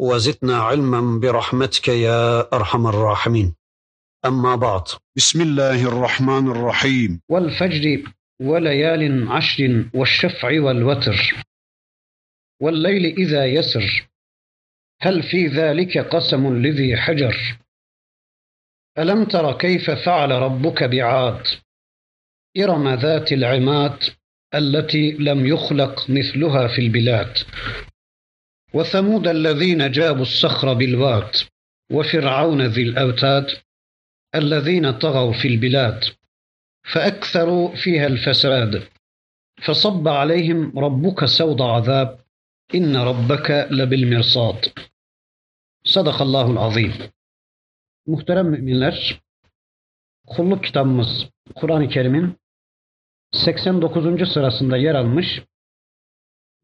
[0.00, 3.54] وزدنا علما برحمتك يا أرحم الراحمين.
[4.24, 4.82] أما بعد.
[5.16, 7.20] بسم الله الرحمن الرحيم.
[7.28, 11.34] والفجر وليال عشر والشفع والوتر
[12.62, 14.08] والليل إذا يسر
[15.00, 17.58] هل في ذلك قسم لذي حجر؟
[18.98, 21.42] ألم تر كيف فعل ربك بعاد؟
[22.58, 23.98] إرم ذات العماد
[24.54, 27.38] التي لم يخلق مثلها في البلاد.
[28.74, 31.36] وثمود الذين جابوا الصخر بالواد
[31.92, 33.46] وفرعون ذي الأوتاد
[34.34, 36.04] الذين طغوا في البلاد
[36.92, 38.88] فأكثروا فيها الفساد
[39.62, 42.18] فصب عليهم ربك سوط عذاب
[42.74, 44.66] إن ربك لبالمرصاد
[45.84, 46.92] Sadakallahul azim.
[48.06, 49.20] Muhterem müminler,
[50.26, 52.36] kulluk kitabımız Kur'an-ı Kerim'in
[53.32, 54.32] 89.
[54.32, 55.42] sırasında yer almış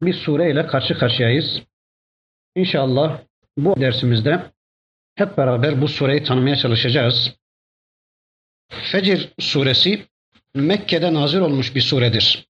[0.01, 1.61] bir sure ile karşı karşıyayız.
[2.55, 3.21] İnşallah
[3.57, 4.51] bu dersimizde
[5.15, 7.33] hep beraber bu sureyi tanımaya çalışacağız.
[8.69, 10.05] Fecir suresi
[10.55, 12.47] Mekke'de nazil olmuş bir suredir.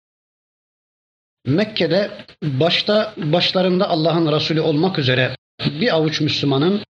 [1.46, 6.84] Mekke'de başta başlarında Allah'ın Resulü olmak üzere bir avuç Müslümanın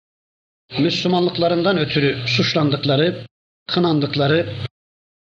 [0.78, 3.26] Müslümanlıklarından ötürü suçlandıkları,
[3.66, 4.52] kınandıkları,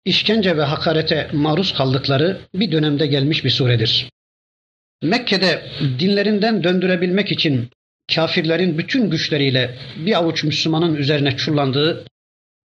[0.06, 4.10] işkence ve hakarete maruz kaldıkları bir dönemde gelmiş bir suredir.
[5.04, 7.70] Mekke'de dinlerinden döndürebilmek için
[8.16, 12.06] kafirlerin bütün güçleriyle bir avuç Müslümanın üzerine çullandığı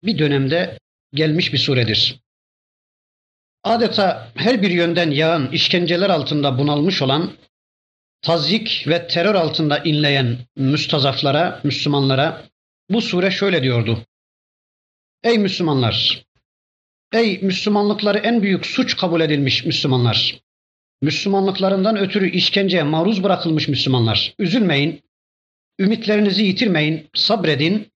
[0.05, 0.78] bir dönemde
[1.14, 2.20] gelmiş bir suredir.
[3.64, 7.33] Adeta her bir yönden yağan işkenceler altında bunalmış olan,
[8.23, 12.45] tazyik ve terör altında inleyen müstazaflara, Müslümanlara
[12.91, 13.98] bu sure şöyle diyordu.
[15.23, 16.24] Ey Müslümanlar!
[17.13, 20.41] Ey Müslümanlıkları en büyük suç kabul edilmiş Müslümanlar!
[21.02, 24.35] Müslümanlıklarından ötürü işkenceye maruz bırakılmış Müslümanlar.
[24.39, 25.02] Üzülmeyin,
[25.79, 27.89] ümitlerinizi yitirmeyin, sabredin.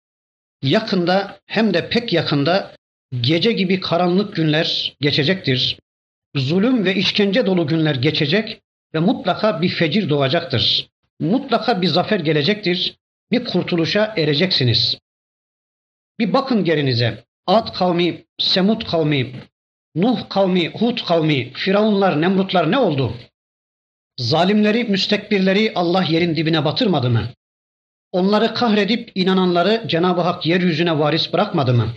[0.63, 2.75] Yakında hem de pek yakında
[3.21, 5.79] gece gibi karanlık günler geçecektir.
[6.37, 8.61] Zulüm ve işkence dolu günler geçecek
[8.95, 10.89] ve mutlaka bir fecir doğacaktır.
[11.21, 12.97] Mutlaka bir zafer gelecektir.
[13.31, 14.99] Bir kurtuluşa ereceksiniz.
[16.19, 17.25] Bir bakın gerinize.
[17.47, 19.33] Ad kavmi, Semut kavmi,
[19.97, 23.17] Nuh kavmi, Hud kavmi, Firavunlar, Nemrutlar ne oldu?
[24.19, 27.29] Zalimleri, müstekbirleri Allah yerin dibine batırmadı mı?
[28.17, 31.89] Onları kahredip inananları Cenab-ı Hak yeryüzüne varis bırakmadı mı?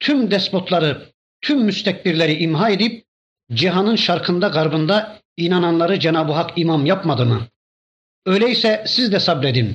[0.00, 1.02] Tüm despotları,
[1.40, 3.04] tüm müstekbirleri imha edip
[3.52, 7.40] cihanın şarkında garbında inananları Cenab-ı Hak imam yapmadı mı?
[8.26, 9.74] Öyleyse siz de sabredin.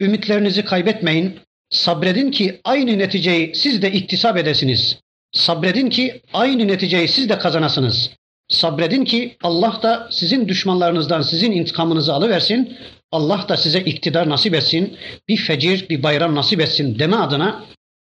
[0.00, 1.40] Ümitlerinizi kaybetmeyin.
[1.70, 4.98] Sabredin ki aynı neticeyi siz de iktisap edesiniz.
[5.32, 8.10] Sabredin ki aynı neticeyi siz de kazanasınız.
[8.48, 12.78] Sabredin ki Allah da sizin düşmanlarınızdan sizin intikamınızı alıversin.
[13.12, 14.98] Allah da size iktidar nasip etsin.
[15.28, 17.64] Bir fecir, bir bayram nasip etsin deme adına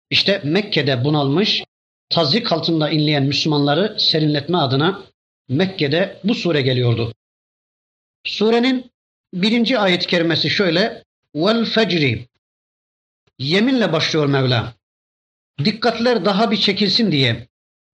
[0.09, 1.63] işte Mekke'de bunalmış,
[2.09, 5.03] tazik altında inleyen Müslümanları serinletme adına
[5.49, 7.13] Mekke'de bu sure geliyordu.
[8.25, 8.91] Surenin
[9.33, 11.03] birinci ayet-i kerimesi şöyle.
[11.35, 12.27] Vel fecri.
[13.39, 14.73] Yeminle başlıyor Mevla
[15.65, 17.47] dikkatler daha bir çekilsin diye,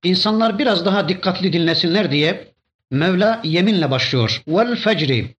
[0.04, 2.54] insanlar biraz daha dikkatli dinlesinler diye
[2.92, 4.44] Mevla yeminle başlıyor.
[4.48, 5.36] Vel fecri.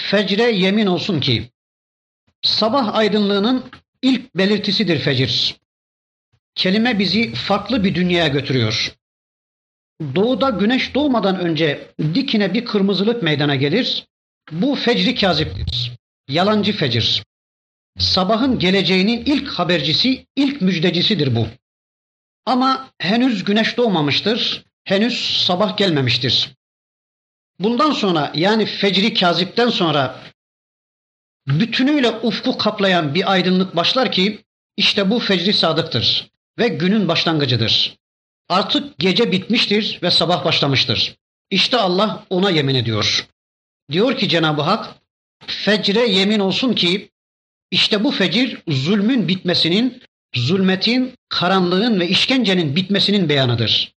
[0.00, 1.50] Fecre yemin olsun ki
[2.42, 3.64] sabah aydınlığının
[4.02, 5.56] ilk belirtisidir fecir.
[6.54, 8.94] Kelime bizi farklı bir dünyaya götürüyor.
[10.14, 14.06] Doğuda güneş doğmadan önce dikine bir kırmızılık meydana gelir.
[14.52, 15.92] Bu fecri kaziptir.
[16.28, 17.22] Yalancı fecir.
[17.98, 21.46] Sabahın geleceğinin ilk habercisi, ilk müjdecisidir bu.
[22.46, 26.50] Ama henüz güneş doğmamıştır, henüz sabah gelmemiştir.
[27.60, 30.20] Bundan sonra yani fecri kazipten sonra
[31.46, 34.44] bütünüyle ufku kaplayan bir aydınlık başlar ki
[34.76, 37.96] işte bu fecri sadıktır ve günün başlangıcıdır.
[38.48, 41.16] Artık gece bitmiştir ve sabah başlamıştır.
[41.50, 43.28] İşte Allah ona yemin ediyor.
[43.92, 44.94] Diyor ki Cenab-ı Hak,
[45.46, 47.10] fecre yemin olsun ki
[47.70, 50.02] işte bu fecir zulmün bitmesinin,
[50.34, 53.92] zulmetin, karanlığın ve işkencenin bitmesinin beyanıdır.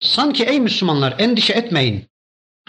[0.00, 2.08] Sanki ey Müslümanlar endişe etmeyin,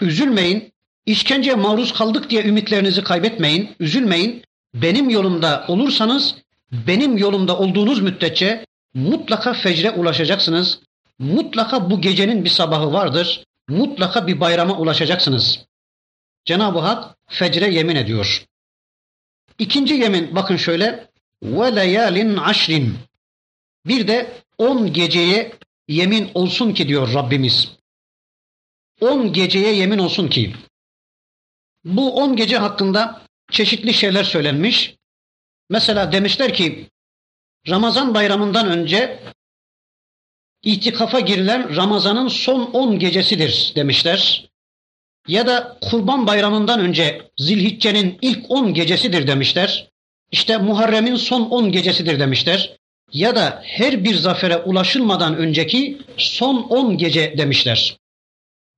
[0.02, 0.72] üzülmeyin,
[1.06, 4.44] işkenceye maruz kaldık diye ümitlerinizi kaybetmeyin, üzülmeyin.
[4.74, 6.34] Benim yolumda olursanız,
[6.72, 10.80] benim yolumda olduğunuz müddetçe mutlaka fecre ulaşacaksınız.
[11.18, 13.44] Mutlaka bu gecenin bir sabahı vardır.
[13.68, 15.66] Mutlaka bir bayrama ulaşacaksınız.
[16.44, 18.46] Cenab-ı Hak fecre yemin ediyor.
[19.58, 21.10] İkinci yemin bakın şöyle.
[21.42, 22.94] Ve leyalin aşrin.
[23.86, 25.52] Bir de on geceye
[25.88, 27.79] yemin olsun ki diyor Rabbimiz.
[29.00, 30.52] On geceye yemin olsun ki.
[31.84, 34.94] Bu on gece hakkında çeşitli şeyler söylenmiş.
[35.70, 36.90] Mesela demişler ki
[37.68, 39.18] Ramazan bayramından önce
[40.62, 44.50] itikafa girilen Ramazan'ın son on gecesidir demişler.
[45.28, 49.90] Ya da Kurban Bayramı'ndan önce Zilhicce'nin ilk on gecesidir demişler.
[50.32, 52.76] İşte Muharrem'in son on gecesidir demişler.
[53.12, 57.99] Ya da her bir zafere ulaşılmadan önceki son on gece demişler.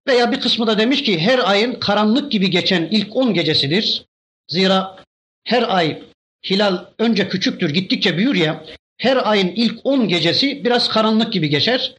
[0.08, 4.04] Veya bir kısmı da demiş ki her ayın karanlık gibi geçen ilk on gecesidir.
[4.48, 4.96] Zira
[5.44, 6.02] her ay
[6.50, 8.64] hilal önce küçüktür gittikçe büyür ya
[8.98, 11.94] her ayın ilk on gecesi biraz karanlık gibi geçer.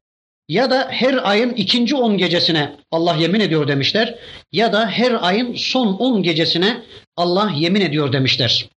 [0.50, 4.20] Ya da her ayın ikinci on gecesine Allah yemin ediyor demişler.
[4.52, 6.84] Ya da her ayın son on gecesine
[7.18, 8.70] Allah yemin ediyor demişler.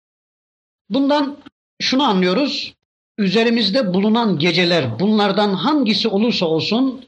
[0.90, 1.36] Bundan
[1.80, 2.74] şunu anlıyoruz.
[3.18, 7.04] Üzerimizde bulunan geceler bunlardan hangisi olursa olsun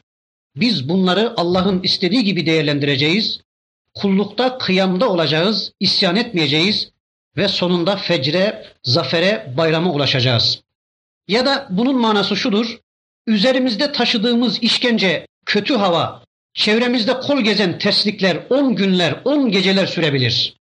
[0.56, 3.40] biz bunları Allah'ın istediği gibi değerlendireceğiz.
[3.94, 6.90] Kullukta, kıyamda olacağız, isyan etmeyeceğiz
[7.36, 10.62] ve sonunda fecre, zafere, bayrama ulaşacağız.
[11.28, 12.78] Ya da bunun manası şudur.
[13.26, 16.22] Üzerimizde taşıdığımız işkence, kötü hava,
[16.54, 20.56] çevremizde kol gezen terslikler 10 günler, 10 geceler sürebilir.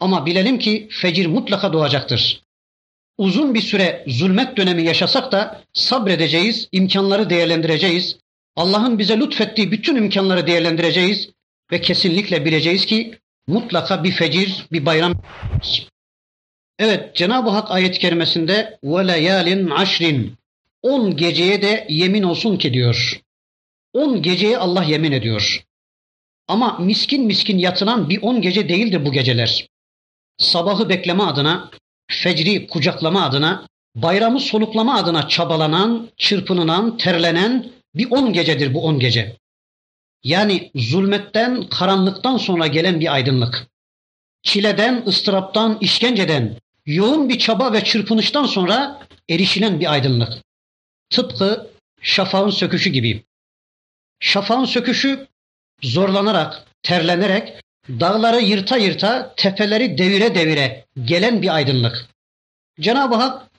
[0.00, 2.42] Ama bilelim ki fecir mutlaka doğacaktır.
[3.18, 8.16] Uzun bir süre zulmet dönemi yaşasak da sabredeceğiz, imkanları değerlendireceğiz.
[8.56, 11.30] Allah'ın bize lütfettiği bütün imkanları değerlendireceğiz
[11.72, 15.22] ve kesinlikle bileceğiz ki mutlaka bir fecir, bir bayram.
[16.78, 20.34] Evet Cenab-ı Hak ayet-i kerimesinde leyalin aşrin
[20.82, 23.20] on geceye de yemin olsun ki diyor.
[23.92, 25.64] On geceye Allah yemin ediyor.
[26.48, 29.68] Ama miskin miskin yatınan bir on gece değildir bu geceler.
[30.38, 31.70] Sabahı bekleme adına,
[32.10, 39.36] fecri kucaklama adına, bayramı soluklama adına çabalanan, çırpınınan, terlenen bir on gecedir bu on gece.
[40.22, 43.66] Yani zulmetten, karanlıktan sonra gelen bir aydınlık.
[44.42, 46.56] Çileden, ıstıraptan, işkenceden,
[46.86, 50.32] yoğun bir çaba ve çırpınıştan sonra erişilen bir aydınlık.
[51.10, 51.70] Tıpkı
[52.02, 53.24] şafağın söküşü gibi.
[54.20, 55.26] Şafağın söküşü
[55.82, 62.06] zorlanarak, terlenerek, dağları yırta yırta, tepeleri devire devire gelen bir aydınlık.
[62.80, 63.50] Cenab-ı Hak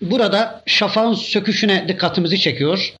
[0.00, 2.94] burada şafağın söküşüne dikkatimizi çekiyor.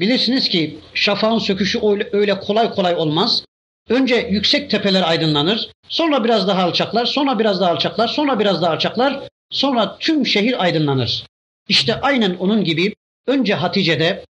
[0.00, 1.80] Bilirsiniz ki şafağın söküşü
[2.12, 3.44] öyle kolay kolay olmaz.
[3.88, 8.72] Önce yüksek tepeler aydınlanır, sonra biraz daha alçaklar, sonra biraz daha alçaklar, sonra biraz daha
[8.72, 9.20] alçaklar,
[9.50, 11.24] sonra tüm şehir aydınlanır.
[11.68, 12.94] İşte aynen onun gibi
[13.26, 14.24] önce Hatice'de,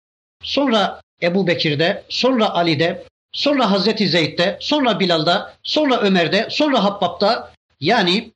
[0.43, 8.31] sonra Ebu Bekir'de, sonra Ali'de, sonra Hazreti Zeyd'de, sonra Bilal'da, sonra Ömer'de, sonra Habbab'da yani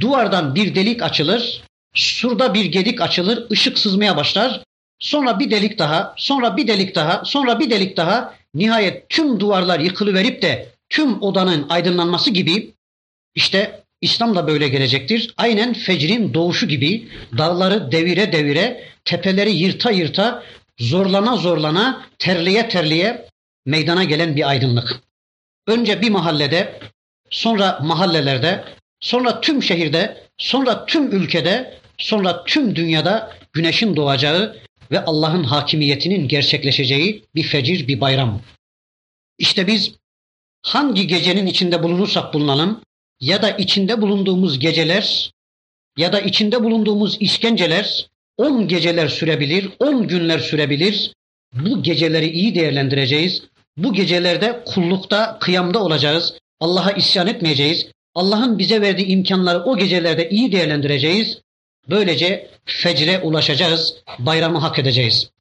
[0.00, 1.62] duvardan bir delik açılır,
[1.94, 4.62] surda bir gedik açılır, ışık sızmaya başlar.
[5.02, 8.34] Sonra bir delik daha, sonra bir delik daha, sonra bir delik daha.
[8.54, 12.74] Nihayet tüm duvarlar yıkılıverip de tüm odanın aydınlanması gibi
[13.34, 15.34] işte İslam da böyle gelecektir.
[15.36, 17.08] Aynen fecrin doğuşu gibi
[17.38, 20.42] dağları devire devire, tepeleri yırta yırta,
[20.78, 23.26] zorlana zorlana, terliye terliye
[23.66, 25.00] meydana gelen bir aydınlık.
[25.66, 26.80] Önce bir mahallede,
[27.30, 28.64] sonra mahallelerde,
[29.00, 34.62] sonra tüm şehirde, sonra tüm ülkede, sonra tüm dünyada güneşin doğacağı
[34.92, 38.42] ve Allah'ın hakimiyetinin gerçekleşeceği bir fecir, bir bayram.
[39.38, 39.94] İşte biz
[40.62, 42.80] hangi gecenin içinde bulunursak bulunalım
[43.20, 45.32] ya da içinde bulunduğumuz geceler
[45.98, 48.06] ya da içinde bulunduğumuz işkenceler
[48.36, 51.12] 10 geceler sürebilir, 10 günler sürebilir.
[51.52, 53.42] Bu geceleri iyi değerlendireceğiz.
[53.76, 56.34] Bu gecelerde kullukta, kıyamda olacağız.
[56.60, 57.86] Allah'a isyan etmeyeceğiz.
[58.14, 61.41] Allah'ın bize verdiği imkanları o gecelerde iyi değerlendireceğiz.
[61.89, 65.31] Böylece fecre ulaşacağız, bayramı hak edeceğiz.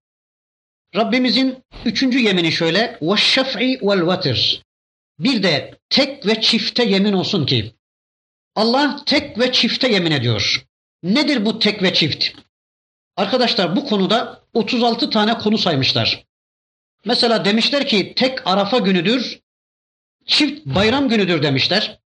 [0.95, 2.99] Rabbimizin üçüncü yemini şöyle.
[3.03, 4.63] وَالشَّفْعِ وَالْوَتِرِ
[5.19, 7.73] Bir de tek ve çifte yemin olsun ki
[8.55, 10.67] Allah tek ve çifte yemin ediyor.
[11.03, 12.25] Nedir bu tek ve çift?
[13.17, 16.25] Arkadaşlar bu konuda 36 tane konu saymışlar.
[17.05, 19.41] Mesela demişler ki tek Arafa günüdür,
[20.27, 21.99] çift bayram günüdür demişler.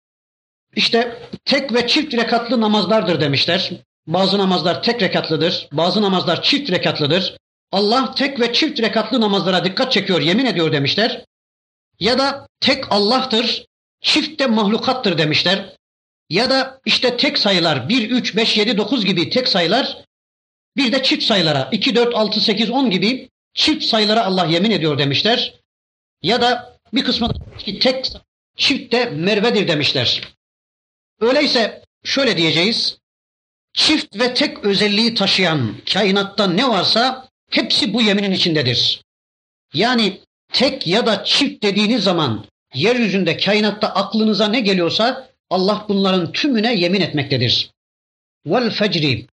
[0.77, 3.73] İşte tek ve çift rekatlı namazlardır demişler.
[4.08, 7.38] Bazı namazlar tek rekatlıdır, bazı namazlar çift rekatlıdır.
[7.72, 11.26] Allah tek ve çift rekatlı namazlara dikkat çekiyor, yemin ediyor demişler.
[12.00, 13.66] Ya da tek Allah'tır,
[14.02, 15.76] çift de mahlukattır demişler.
[16.30, 20.04] Ya da işte tek sayılar 1, 3, 5, 7, 9 gibi tek sayılar
[20.78, 24.98] Bir de çift sayılara 2, 4, 6, 8, 10 gibi çift sayılara Allah yemin ediyor
[24.98, 25.60] demişler.
[26.22, 28.12] Ya da bir kısmı ki tek
[28.56, 30.22] çift de mervedir demişler.
[31.22, 32.98] Öyleyse şöyle diyeceğiz.
[33.74, 39.02] Çift ve tek özelliği taşıyan kainatta ne varsa hepsi bu yeminin içindedir.
[39.74, 40.20] Yani
[40.54, 47.02] tek ya da çift dediğiniz zaman yeryüzünde kainatta aklınıza ne geliyorsa Allah bunların tümüne yemin
[47.02, 47.72] etmektedir.
[48.46, 49.28] Vel fecri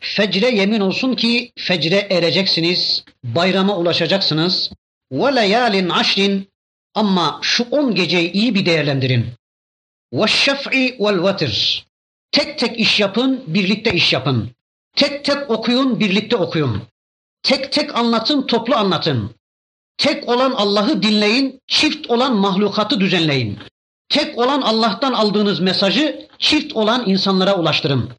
[0.00, 4.70] Fecre yemin olsun ki fecre ereceksiniz, bayrama ulaşacaksınız.
[5.12, 6.48] Ve leyalin aşrin
[6.94, 9.26] ama şu on geceyi iyi bir değerlendirin.
[10.12, 11.84] Ve şef'i vel vatr.
[12.32, 14.50] Tek tek iş yapın, birlikte iş yapın.
[14.96, 16.82] Tek tek okuyun, birlikte okuyun.
[17.42, 19.30] Tek tek anlatın, toplu anlatın.
[19.98, 23.58] Tek olan Allah'ı dinleyin, çift olan mahlukatı düzenleyin.
[24.08, 28.10] Tek olan Allah'tan aldığınız mesajı çift olan insanlara ulaştırın.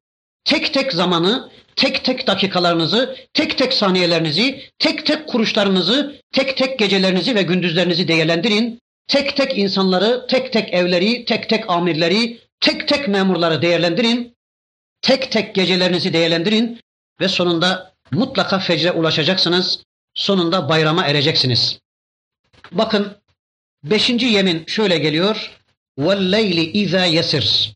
[0.46, 7.36] Tek tek zamanı, tek tek dakikalarınızı, tek tek saniyelerinizi, tek tek kuruşlarınızı, tek tek gecelerinizi
[7.36, 8.80] ve gündüzlerinizi değerlendirin.
[9.08, 14.37] Tek tek insanları, tek tek evleri, tek tek amirleri, tek tek memurları değerlendirin.
[15.03, 16.81] Tek tek gecelerinizi değerlendirin
[17.21, 19.83] ve sonunda mutlaka fecre ulaşacaksınız.
[20.15, 21.79] Sonunda bayrama ereceksiniz.
[22.73, 23.17] Bakın
[23.85, 25.57] beşinci yemin şöyle geliyor.
[25.99, 27.73] وَالْلَيْلِ اِذَا يَسِرْ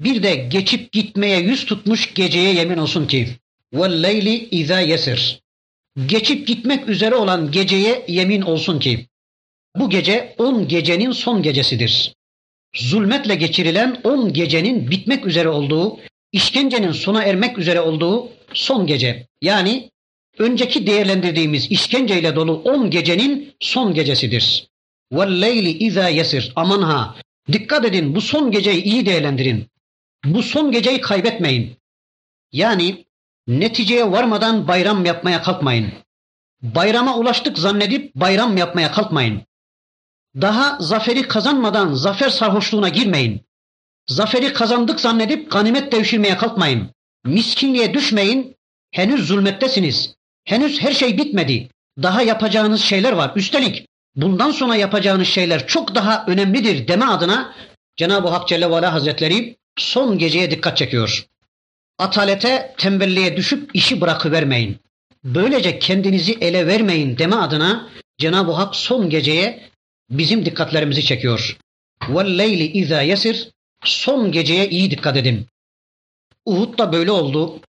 [0.00, 3.28] Bir de geçip gitmeye yüz tutmuş geceye yemin olsun ki
[3.74, 5.38] وَالْلَيْلِ اِذَا يَسِرْ
[6.06, 9.06] Geçip gitmek üzere olan geceye yemin olsun ki
[9.76, 12.14] bu gece on gecenin son gecesidir.
[12.74, 16.00] Zulmetle geçirilen on gecenin bitmek üzere olduğu,
[16.32, 19.26] işkencenin sona ermek üzere olduğu son gece.
[19.42, 19.90] Yani
[20.38, 24.68] önceki değerlendirdiğimiz işkenceyle dolu on gecenin son gecesidir.
[25.12, 26.52] وَالْلَيْلِ اِذَا yesir.
[26.56, 27.16] Aman ha!
[27.52, 29.66] Dikkat edin bu son geceyi iyi değerlendirin.
[30.24, 31.76] Bu son geceyi kaybetmeyin.
[32.52, 33.04] Yani
[33.46, 35.92] neticeye varmadan bayram yapmaya kalkmayın.
[36.62, 39.42] Bayrama ulaştık zannedip bayram yapmaya kalkmayın.
[40.41, 43.41] Daha zaferi kazanmadan zafer sarhoşluğuna girmeyin.
[44.07, 46.89] Zaferi kazandık zannedip ganimet devşirmeye kalkmayın.
[47.25, 48.55] Miskinliğe düşmeyin.
[48.91, 50.15] Henüz zulmettesiniz.
[50.45, 51.69] Henüz her şey bitmedi.
[52.01, 53.31] Daha yapacağınız şeyler var.
[53.35, 57.53] Üstelik bundan sonra yapacağınız şeyler çok daha önemlidir deme adına
[57.97, 61.27] Cenab-ı Hak Celle ve Ala Hazretleri son geceye dikkat çekiyor.
[61.99, 64.77] Atalete, tembelliğe düşüp işi bırakıvermeyin.
[65.23, 69.72] Böylece kendinizi ele vermeyin deme adına Cenab-ı Hak son geceye
[70.10, 71.58] bizim dikkatlerimizi çekiyor.
[72.02, 73.50] وَالْلَيْلِ اِذَا yesir
[73.84, 75.46] Son geceye iyi dikkat edin.
[76.44, 77.60] Uhud'da böyle oldu.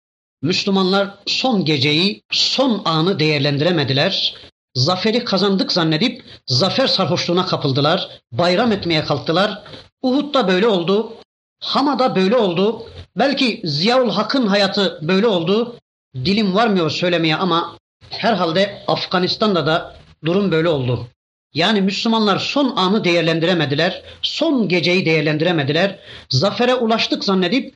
[0.42, 4.34] Müslümanlar son geceyi, son anı değerlendiremediler.
[4.74, 8.20] Zaferi kazandık zannedip zafer sarhoşluğuna kapıldılar.
[8.32, 9.62] Bayram etmeye kalktılar.
[10.02, 11.16] Uhud'da böyle oldu.
[11.60, 12.86] Hama'da böyle oldu.
[13.16, 15.76] Belki Ziyaul Hak'ın hayatı böyle oldu.
[16.14, 17.78] Dilim varmıyor söylemeye ama
[18.10, 21.08] herhalde Afganistan'da da durum böyle oldu.
[21.55, 25.99] Yani Müslümanlar son anı değerlendiremediler, son geceyi değerlendiremediler.
[26.29, 27.75] Zafere ulaştık zannedip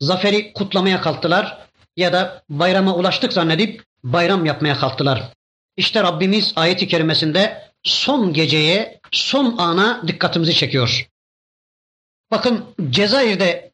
[0.00, 1.58] zaferi kutlamaya kalktılar
[1.96, 5.32] ya da bayrama ulaştık zannedip bayram yapmaya kalktılar.
[5.76, 11.08] İşte Rabbimiz ayeti kerimesinde son geceye, son ana dikkatimizi çekiyor.
[12.30, 13.70] Bakın Cezayir'de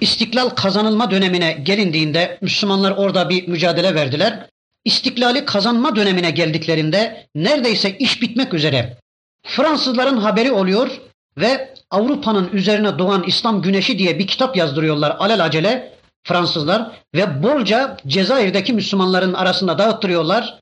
[0.00, 4.48] istiklal kazanılma dönemine gelindiğinde Müslümanlar orada bir mücadele verdiler.
[4.84, 8.96] İstiklali kazanma dönemine geldiklerinde neredeyse iş bitmek üzere.
[9.42, 11.00] Fransızların haberi oluyor
[11.38, 15.92] ve Avrupa'nın üzerine doğan İslam güneşi diye bir kitap yazdırıyorlar alelacele
[16.24, 20.58] Fransızlar ve bolca Cezayir'deki Müslümanların arasında dağıttırıyorlar.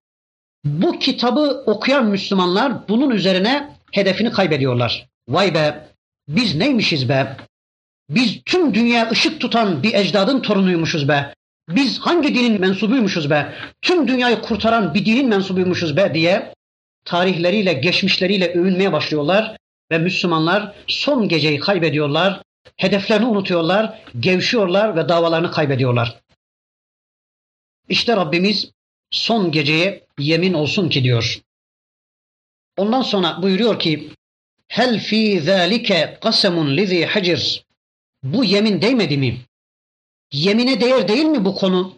[0.64, 5.06] Bu kitabı okuyan Müslümanlar bunun üzerine hedefini kaybediyorlar.
[5.28, 5.88] Vay be
[6.28, 7.36] biz neymişiz be?
[8.10, 11.34] Biz tüm dünya ışık tutan bir ecdadın torunuymuşuz be.
[11.68, 13.54] Biz hangi dinin mensubuymuşuz be?
[13.82, 16.54] Tüm dünyayı kurtaran bir dinin mensubuymuşuz be diye
[17.04, 19.56] tarihleriyle, geçmişleriyle övünmeye başlıyorlar
[19.90, 22.42] ve Müslümanlar son geceyi kaybediyorlar,
[22.76, 26.20] hedeflerini unutuyorlar, gevşiyorlar ve davalarını kaybediyorlar.
[27.88, 28.70] İşte Rabbimiz
[29.10, 31.40] son geceye yemin olsun ki diyor.
[32.76, 34.10] Ondan sonra buyuruyor ki
[34.68, 37.64] Hel fi zalike kasemun lizi hacir.
[38.22, 39.40] Bu yemin değmedi mi?
[40.32, 41.94] Yemine değer değil mi bu konu?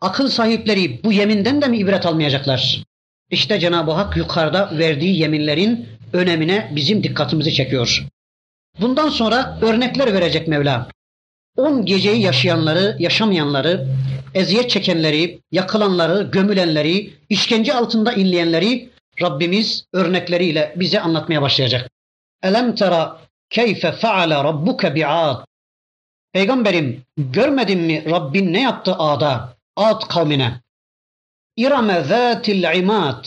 [0.00, 2.82] Akıl sahipleri bu yeminden de mi ibret almayacaklar?
[3.30, 8.06] İşte Cenab-ı Hak yukarıda verdiği yeminlerin önemine bizim dikkatimizi çekiyor.
[8.80, 10.88] Bundan sonra örnekler verecek Mevla.
[11.56, 13.86] On geceyi yaşayanları, yaşamayanları,
[14.34, 18.90] eziyet çekenleri, yakılanları, gömülenleri, işkence altında inleyenleri
[19.22, 21.90] Rabbimiz örnekleriyle bize anlatmaya başlayacak.
[22.42, 23.18] Elem tera
[23.50, 25.44] keyfe faale rabbuke bi'ad.
[26.32, 29.56] Peygamberim görmedin mi Rabbin ne yaptı Ad'a?
[29.76, 30.60] Ad kavmine.
[31.56, 33.24] İrame zâtil imad.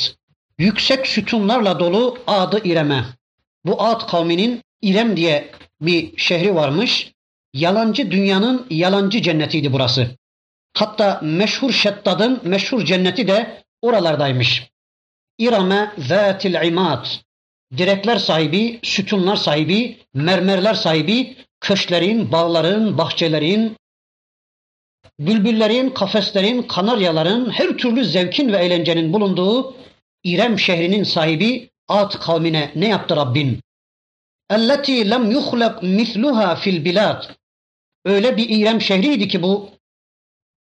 [0.57, 3.05] Yüksek sütunlarla dolu adı İrem'e.
[3.65, 7.11] Bu Ad kavminin İrem diye bir şehri varmış.
[7.53, 10.07] Yalancı dünyanın yalancı cennetiydi burası.
[10.73, 14.69] Hatta meşhur Şeddad'ın meşhur cenneti de oralardaymış.
[15.37, 17.05] İrame zâtil imad.
[17.77, 23.77] Direkler sahibi, sütunlar sahibi, mermerler sahibi, köşklerin, bağların, bahçelerin,
[25.19, 29.75] bülbüllerin, kafeslerin, kanaryaların, her türlü zevkin ve eğlencenin bulunduğu
[30.23, 33.59] İrem şehrinin sahibi Ad kavmine ne yaptı Rabbin?
[34.49, 37.23] Elleti lem yuhlak misluha fil bilad.
[38.05, 39.69] Öyle bir İrem şehriydi ki bu.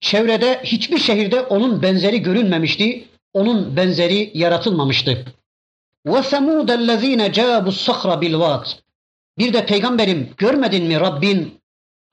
[0.00, 3.08] Çevrede hiçbir şehirde onun benzeri görünmemişti.
[3.32, 5.25] Onun benzeri yaratılmamıştı.
[6.06, 8.34] Ve semud ellezine cabu sahra bil
[9.38, 11.61] Bir de peygamberim görmedin mi Rabbin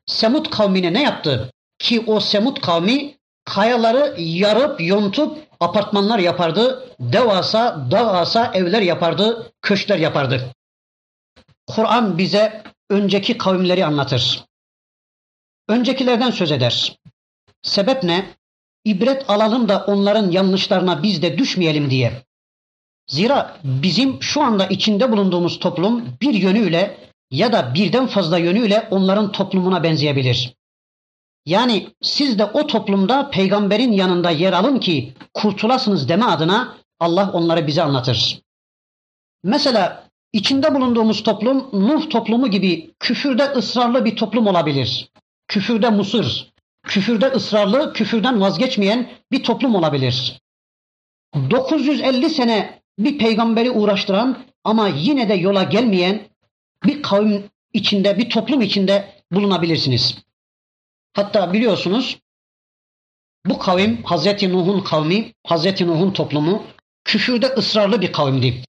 [0.05, 1.51] Semud kavmine ne yaptı?
[1.79, 6.89] Ki o Semud kavmi kayaları yarıp yontup apartmanlar yapardı.
[6.99, 10.51] Devasa, dağasa evler yapardı, köşkler yapardı.
[11.67, 14.45] Kur'an bize önceki kavimleri anlatır.
[15.69, 16.97] Öncekilerden söz eder.
[17.61, 18.25] Sebep ne?
[18.85, 22.23] İbret alalım da onların yanlışlarına biz de düşmeyelim diye.
[23.07, 29.31] Zira bizim şu anda içinde bulunduğumuz toplum bir yönüyle ya da birden fazla yönüyle onların
[29.31, 30.55] toplumuna benzeyebilir.
[31.45, 37.67] Yani siz de o toplumda peygamberin yanında yer alın ki kurtulasınız deme adına Allah onları
[37.67, 38.41] bize anlatır.
[39.43, 45.09] Mesela içinde bulunduğumuz toplum Nuh toplumu gibi küfürde ısrarlı bir toplum olabilir.
[45.47, 50.41] Küfürde musır, küfürde ısrarlı, küfürden vazgeçmeyen bir toplum olabilir.
[51.35, 56.30] 950 sene bir peygamberi uğraştıran ama yine de yola gelmeyen
[56.83, 60.17] bir kavim içinde, bir toplum içinde bulunabilirsiniz.
[61.13, 62.17] Hatta biliyorsunuz
[63.45, 66.63] bu kavim Hazreti Nuh'un kavmi, Hazreti Nuh'un toplumu
[67.05, 68.63] küfürde ısrarlı bir kavimdi.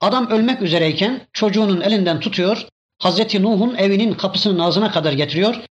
[0.00, 2.66] Adam ölmek üzereyken çocuğunun elinden tutuyor,
[2.98, 5.64] Hazreti Nuh'un evinin kapısının ağzına kadar getiriyor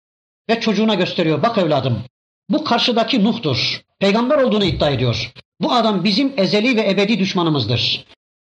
[0.49, 1.43] ve çocuğuna gösteriyor.
[1.43, 2.03] Bak evladım
[2.49, 3.81] bu karşıdaki Nuh'tur.
[3.99, 5.31] Peygamber olduğunu iddia ediyor.
[5.61, 8.05] Bu adam bizim ezeli ve ebedi düşmanımızdır.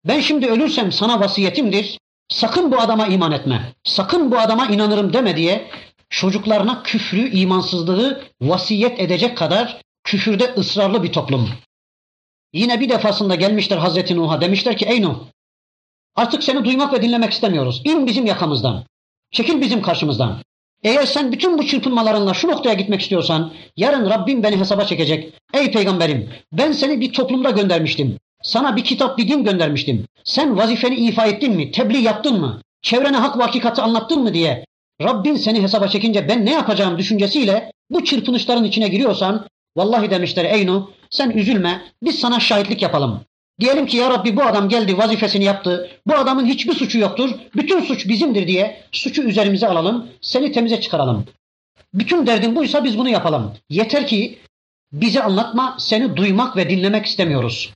[0.07, 1.99] Ben şimdi ölürsem sana vasiyetimdir.
[2.29, 3.73] Sakın bu adama iman etme.
[3.83, 5.67] Sakın bu adama inanırım deme diye
[6.09, 11.49] çocuklarına küfrü, imansızlığı vasiyet edecek kadar küfürde ısrarlı bir toplum.
[12.53, 15.15] Yine bir defasında gelmişler Hazreti Nuh'a demişler ki ey Nuh
[16.15, 17.81] artık seni duymak ve dinlemek istemiyoruz.
[17.85, 18.83] İn bizim yakamızdan.
[19.31, 20.41] Çekil bizim karşımızdan.
[20.83, 25.33] Eğer sen bütün bu çırpınmalarınla şu noktaya gitmek istiyorsan yarın Rabbim beni hesaba çekecek.
[25.53, 28.17] Ey peygamberim ben seni bir toplumda göndermiştim.
[28.45, 30.05] Sana bir kitap bir din göndermiştim.
[30.23, 31.71] Sen vazifeni ifa ettin mi?
[31.71, 32.61] Tebliğ yaptın mı?
[32.81, 34.65] Çevrene hak ve hakikati anlattın mı diye
[35.01, 40.67] Rabbin seni hesaba çekince ben ne yapacağım düşüncesiyle bu çırpınışların içine giriyorsan vallahi demişler ey
[40.67, 43.21] Nuh sen üzülme biz sana şahitlik yapalım.
[43.59, 45.89] Diyelim ki ya Rabbi bu adam geldi vazifesini yaptı.
[46.07, 47.29] Bu adamın hiçbir suçu yoktur.
[47.55, 50.07] Bütün suç bizimdir diye suçu üzerimize alalım.
[50.21, 51.25] Seni temize çıkaralım.
[51.93, 53.53] Bütün derdin buysa biz bunu yapalım.
[53.69, 54.39] Yeter ki
[54.91, 57.73] bize anlatma seni duymak ve dinlemek istemiyoruz.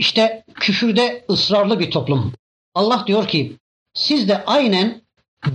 [0.00, 2.32] İşte küfürde ısrarlı bir toplum.
[2.74, 3.56] Allah diyor ki
[3.94, 5.02] siz de aynen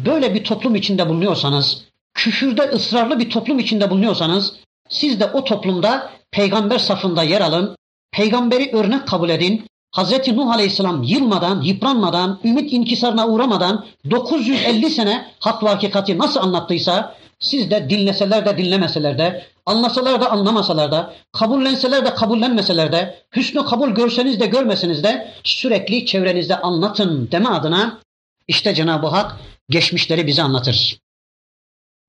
[0.06, 4.54] böyle bir toplum içinde bulunuyorsanız, küfürde ısrarlı bir toplum içinde bulunuyorsanız,
[4.90, 7.76] siz de o toplumda peygamber safında yer alın,
[8.12, 9.66] peygamberi örnek kabul edin.
[9.98, 10.28] Hz.
[10.28, 17.72] Nuh Aleyhisselam yılmadan, yıpranmadan, ümit inkisarına uğramadan 950 sene hak ve hakikati nasıl anlattıysa siz
[17.72, 23.90] de dinleseler de dinlemeseler de, anlasalar da anlamasalar da, kabullenseler de kabullenmeseler de, hüsnü kabul
[23.90, 28.02] görseniz de görmeseniz de sürekli çevrenizde anlatın deme adına
[28.48, 31.00] işte Cenab-ı Hak geçmişleri bize anlatır.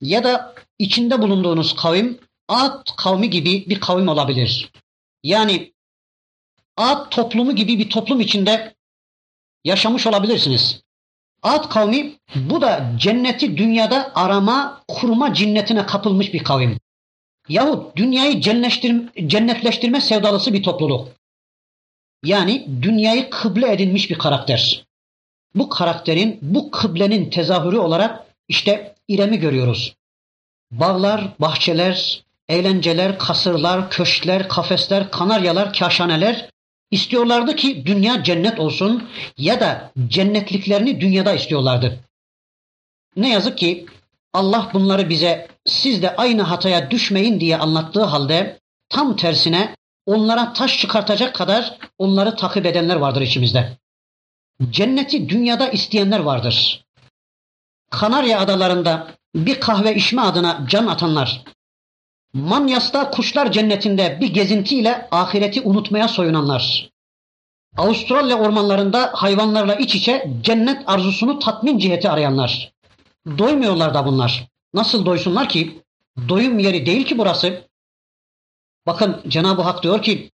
[0.00, 4.70] Ya da içinde bulunduğunuz kavim Ad kavmi gibi bir kavim olabilir.
[5.22, 5.72] Yani
[6.76, 8.74] Ad toplumu gibi bir toplum içinde
[9.64, 10.82] yaşamış olabilirsiniz.
[11.46, 16.78] Ad kavmi bu da cenneti dünyada arama, kurma cinnetine kapılmış bir kavim.
[17.48, 18.40] Yahut dünyayı
[19.26, 21.08] cennetleştirme sevdalısı bir topluluk.
[22.24, 24.84] Yani dünyayı kıble edinmiş bir karakter.
[25.54, 29.94] Bu karakterin, bu kıblenin tezahürü olarak işte İrem'i görüyoruz.
[30.70, 36.50] Bağlar, bahçeler, eğlenceler, kasırlar, köşkler, kafesler, kanaryalar, kaşaneler
[36.90, 42.00] istiyorlardı ki dünya cennet olsun ya da cennetliklerini dünyada istiyorlardı.
[43.16, 43.86] Ne yazık ki
[44.32, 49.74] Allah bunları bize siz de aynı hataya düşmeyin diye anlattığı halde tam tersine
[50.06, 53.76] onlara taş çıkartacak kadar onları takip edenler vardır içimizde.
[54.70, 56.84] Cenneti dünyada isteyenler vardır.
[57.90, 61.44] Kanarya adalarında bir kahve içme adına can atanlar,
[62.36, 66.90] Manyas'ta kuşlar cennetinde bir gezintiyle ahireti unutmaya soyunanlar.
[67.76, 72.72] Avustralya ormanlarında hayvanlarla iç içe cennet arzusunu tatmin ciheti arayanlar.
[73.38, 74.48] Doymuyorlar da bunlar.
[74.74, 75.82] Nasıl doysunlar ki?
[76.28, 77.62] Doyum yeri değil ki burası.
[78.86, 80.30] Bakın Cenab-ı Hak diyor ki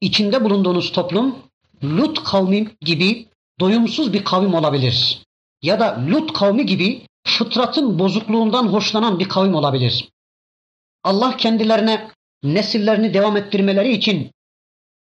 [0.00, 1.38] içinde bulunduğunuz toplum
[1.84, 3.28] Lut kavmi gibi
[3.60, 5.22] doyumsuz bir kavim olabilir.
[5.62, 10.08] Ya da Lut kavmi gibi fıtratın bozukluğundan hoşlanan bir kavim olabilir.
[11.04, 12.08] Allah kendilerine
[12.42, 14.30] nesillerini devam ettirmeleri için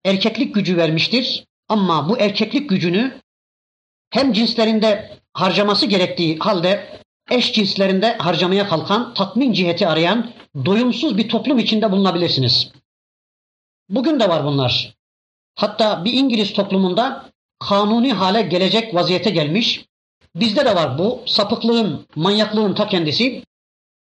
[0.05, 1.45] erkeklik gücü vermiştir.
[1.69, 3.21] Ama bu erkeklik gücünü
[4.11, 10.33] hem cinslerinde harcaması gerektiği halde eş cinslerinde harcamaya kalkan, tatmin ciheti arayan,
[10.65, 12.73] doyumsuz bir toplum içinde bulunabilirsiniz.
[13.89, 14.95] Bugün de var bunlar.
[15.55, 19.85] Hatta bir İngiliz toplumunda kanuni hale gelecek vaziyete gelmiş.
[20.35, 23.43] Bizde de var bu sapıklığın, manyaklığın ta kendisi.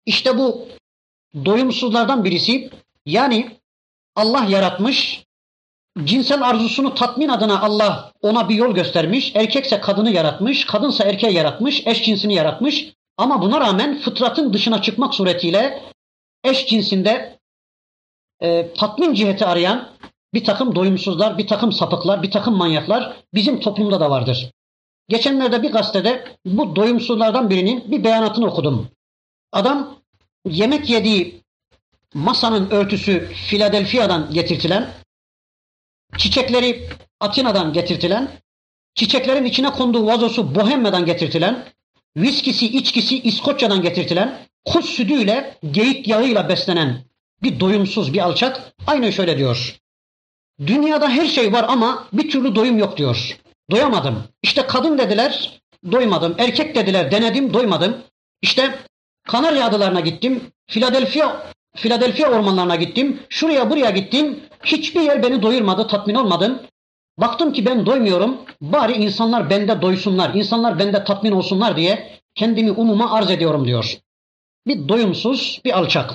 [0.06, 0.68] İşte bu
[1.44, 2.70] doyumsuzlardan birisi.
[3.06, 3.56] Yani
[4.16, 5.24] Allah yaratmış,
[6.04, 9.32] cinsel arzusunu tatmin adına Allah ona bir yol göstermiş.
[9.36, 12.92] Erkekse kadını yaratmış, kadınsa erkeği yaratmış, eş cinsini yaratmış.
[13.16, 15.82] Ama buna rağmen fıtratın dışına çıkmak suretiyle
[16.44, 17.38] eş cinsinde
[18.40, 19.88] e, tatmin ciheti arayan
[20.34, 24.50] bir takım doyumsuzlar, bir takım sapıklar, bir takım manyaklar bizim toplumda da vardır.
[25.08, 28.88] Geçenlerde bir gazetede bu doyumsuzlardan birinin bir beyanatını okudum.
[29.52, 29.96] Adam
[30.48, 31.40] yemek yediği
[32.14, 34.90] masanın örtüsü Philadelphia'dan getirtilen,
[36.18, 36.88] çiçekleri
[37.20, 38.28] Atina'dan getirtilen,
[38.94, 41.64] çiçeklerin içine konduğu vazosu Bohemya'dan getirtilen,
[42.16, 47.04] viskisi, içkisi İskoçya'dan getirtilen, kuş sütüyle, geyik yağıyla beslenen
[47.42, 49.76] bir doyumsuz, bir alçak aynı şöyle diyor.
[50.66, 53.38] Dünyada her şey var ama bir türlü doyum yok diyor.
[53.70, 54.24] Doyamadım.
[54.42, 55.60] İşte kadın dediler,
[55.92, 56.34] doymadım.
[56.38, 57.96] Erkek dediler, denedim, doymadım.
[58.42, 58.78] İşte
[59.28, 60.42] Kanarya adalarına gittim.
[60.66, 63.22] Philadelphia Philadelphia ormanlarına gittim.
[63.28, 64.40] Şuraya buraya gittim.
[64.64, 66.62] Hiçbir yer beni doyurmadı, tatmin olmadım.
[67.18, 68.36] Baktım ki ben doymuyorum.
[68.60, 73.98] Bari insanlar bende doysunlar, insanlar bende tatmin olsunlar diye kendimi umuma arz ediyorum diyor.
[74.66, 76.14] Bir doyumsuz, bir alçak.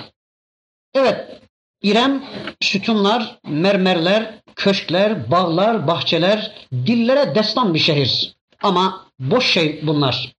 [0.94, 1.40] Evet,
[1.82, 2.24] İrem
[2.60, 8.36] sütunlar, mermerler, köşkler, bağlar, bahçeler, dillere destan bir şehir.
[8.62, 10.32] Ama boş şey bunlar.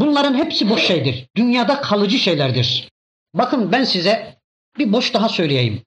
[0.00, 1.28] Bunların hepsi boş şeydir.
[1.36, 2.88] Dünyada kalıcı şeylerdir.
[3.34, 4.38] Bakın ben size
[4.78, 5.82] bir boş daha söyleyeyim.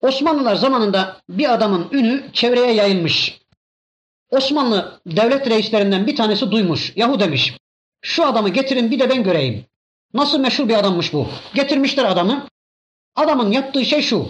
[0.00, 3.40] Osmanlılar zamanında bir adamın ünü çevreye yayılmış.
[4.30, 6.92] Osmanlı devlet reislerinden bir tanesi duymuş.
[6.96, 7.56] Yahu demiş.
[8.02, 9.64] Şu adamı getirin bir de ben göreyim.
[10.14, 11.28] Nasıl meşhur bir adammış bu.
[11.54, 12.46] Getirmişler adamı.
[13.14, 14.28] Adamın yaptığı şey şu.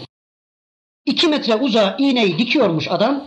[1.04, 3.26] İki metre uzağa iğneyi dikiyormuş adam.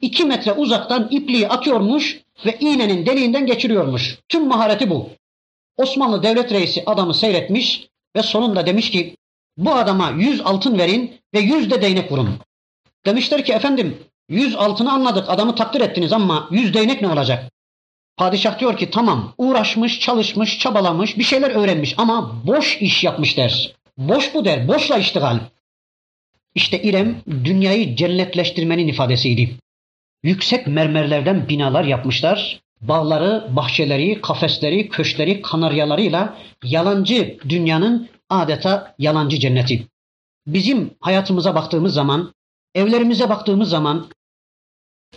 [0.00, 4.18] İki metre uzaktan ipliği atıyormuş ve iğnenin deliğinden geçiriyormuş.
[4.28, 5.08] Tüm mahareti bu.
[5.76, 9.16] Osmanlı devlet reisi adamı seyretmiş ve sonunda demiş ki
[9.56, 12.38] bu adama yüz altın verin ve yüz de değnek vurun.
[13.06, 17.52] Demişler ki efendim yüz altını anladık adamı takdir ettiniz ama yüz değnek ne olacak?
[18.16, 23.74] Padişah diyor ki tamam uğraşmış, çalışmış, çabalamış, bir şeyler öğrenmiş ama boş iş yapmış der.
[23.98, 25.38] Boş bu der, boşla iştigal.
[26.54, 29.56] İşte İrem dünyayı cennetleştirmenin ifadesiydi.
[30.24, 32.60] Yüksek mermerlerden binalar yapmışlar.
[32.80, 39.86] Bağları, bahçeleri, kafesleri, köşkleri, kanaryalarıyla yalancı dünyanın adeta yalancı cenneti.
[40.46, 42.34] Bizim hayatımıza baktığımız zaman,
[42.74, 44.06] evlerimize baktığımız zaman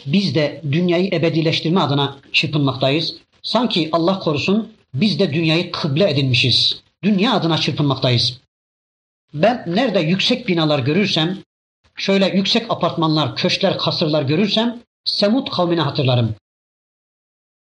[0.06, 3.16] biz de dünyayı ebedileştirme adına çırpınmaktayız.
[3.42, 6.84] Sanki Allah korusun biz de dünyayı kıble edinmişiz.
[7.04, 8.42] Dünya adına çırpınmaktayız.
[9.34, 11.38] Ben nerede yüksek binalar görürsem,
[11.96, 16.36] şöyle yüksek apartmanlar, köşkler, kasırlar görürsem Semut kavmini hatırlarım.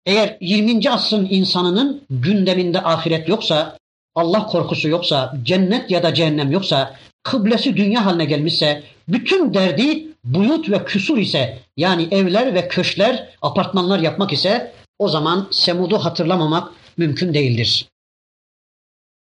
[0.05, 0.89] Eğer 20.
[0.89, 3.77] asrın insanının gündeminde ahiret yoksa,
[4.15, 10.69] Allah korkusu yoksa, cennet ya da cehennem yoksa, kıblesi dünya haline gelmişse, bütün derdi buyut
[10.69, 17.33] ve küsur ise, yani evler ve köşkler, apartmanlar yapmak ise, o zaman Semud'u hatırlamamak mümkün
[17.33, 17.89] değildir.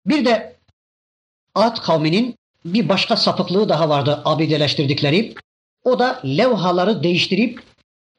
[0.07, 0.57] Bir de
[1.55, 5.35] Ad kavminin bir başka sapıklığı daha vardı abideleştirdikleri.
[5.85, 7.63] O da levhaları değiştirip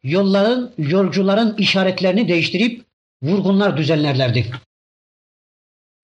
[0.03, 2.85] yolların, yolcuların işaretlerini değiştirip
[3.23, 4.45] vurgunlar düzenlerlerdi.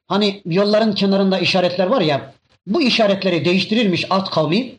[0.08, 2.34] Hani yolların kenarında işaretler var ya,
[2.68, 4.78] bu işaretleri değiştirilmiş Ad kavmi,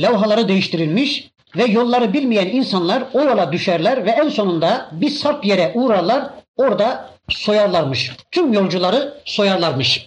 [0.00, 5.72] levhaları değiştirilmiş ve yolları bilmeyen insanlar o yola düşerler ve en sonunda bir sarp yere
[5.74, 8.12] uğrarlar, orada soyarlarmış.
[8.30, 10.06] Tüm yolcuları soyarlarmış.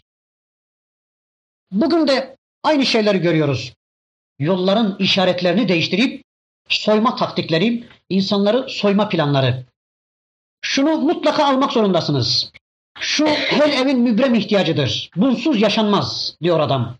[1.72, 3.74] Bugün de aynı şeyleri görüyoruz.
[4.40, 6.24] Yolların işaretlerini değiştirip
[6.70, 9.66] soyma taktikleri, insanları soyma planları.
[10.62, 12.52] Şunu mutlaka almak zorundasınız.
[13.00, 15.10] Şu her evin mübrem ihtiyacıdır.
[15.16, 16.96] Bunsuz yaşanmaz diyor adam.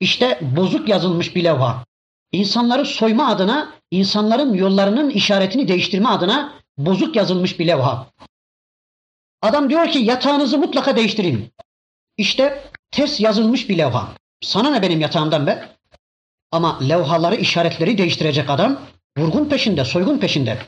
[0.00, 1.84] İşte bozuk yazılmış bir levha.
[2.32, 8.06] İnsanları soyma adına, insanların yollarının işaretini değiştirme adına bozuk yazılmış bir levha.
[9.42, 11.52] Adam diyor ki yatağınızı mutlaka değiştirin.
[12.16, 14.08] İşte ters yazılmış bir levha.
[14.40, 15.68] Sana ne benim yatağımdan be?
[16.52, 18.80] Ama levhaları, işaretleri değiştirecek adam
[19.16, 20.58] vurgun peşinde, soygun peşinde.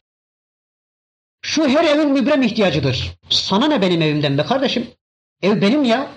[1.42, 3.12] Şu her evin mübrem ihtiyacıdır.
[3.30, 4.90] Sana ne benim evimden be kardeşim?
[5.42, 6.10] Ev benim ya.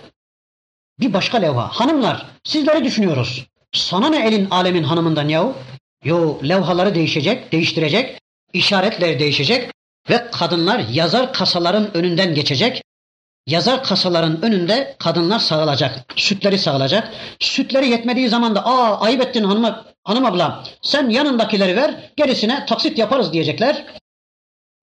[1.00, 1.68] Bir başka levha.
[1.68, 3.48] Hanımlar, sizleri düşünüyoruz.
[3.72, 5.56] Sana ne elin alemin hanımından yahu?
[6.04, 8.22] Yo, levhaları değişecek, değiştirecek,
[8.54, 9.72] işaretler değişecek
[10.10, 12.84] ve kadınlar yazar kasaların önünden geçecek.
[13.48, 17.14] Yazar kasaların önünde kadınlar sağılacak, sütleri sağılacak.
[17.40, 22.98] Sütleri yetmediği zaman da aa ayıp ettin hanım, hanım abla sen yanındakileri ver gerisine taksit
[22.98, 23.86] yaparız diyecekler.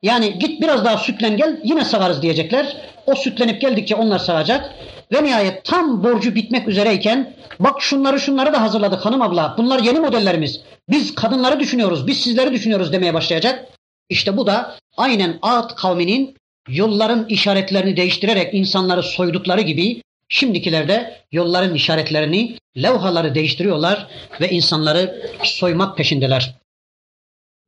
[0.03, 2.77] Yani git biraz daha sütlen gel yine sağarız diyecekler.
[3.07, 4.75] O sütlenip geldikçe onlar sağacak.
[5.13, 9.55] Ve nihayet tam borcu bitmek üzereyken bak şunları şunları da hazırladık hanım abla.
[9.59, 10.61] Bunlar yeni modellerimiz.
[10.89, 13.69] Biz kadınları düşünüyoruz, biz sizleri düşünüyoruz demeye başlayacak.
[14.09, 16.38] İşte bu da aynen Ad kavminin
[16.69, 24.07] yolların işaretlerini değiştirerek insanları soydukları gibi şimdikilerde yolların işaretlerini, levhaları değiştiriyorlar
[24.41, 26.55] ve insanları soymak peşindeler.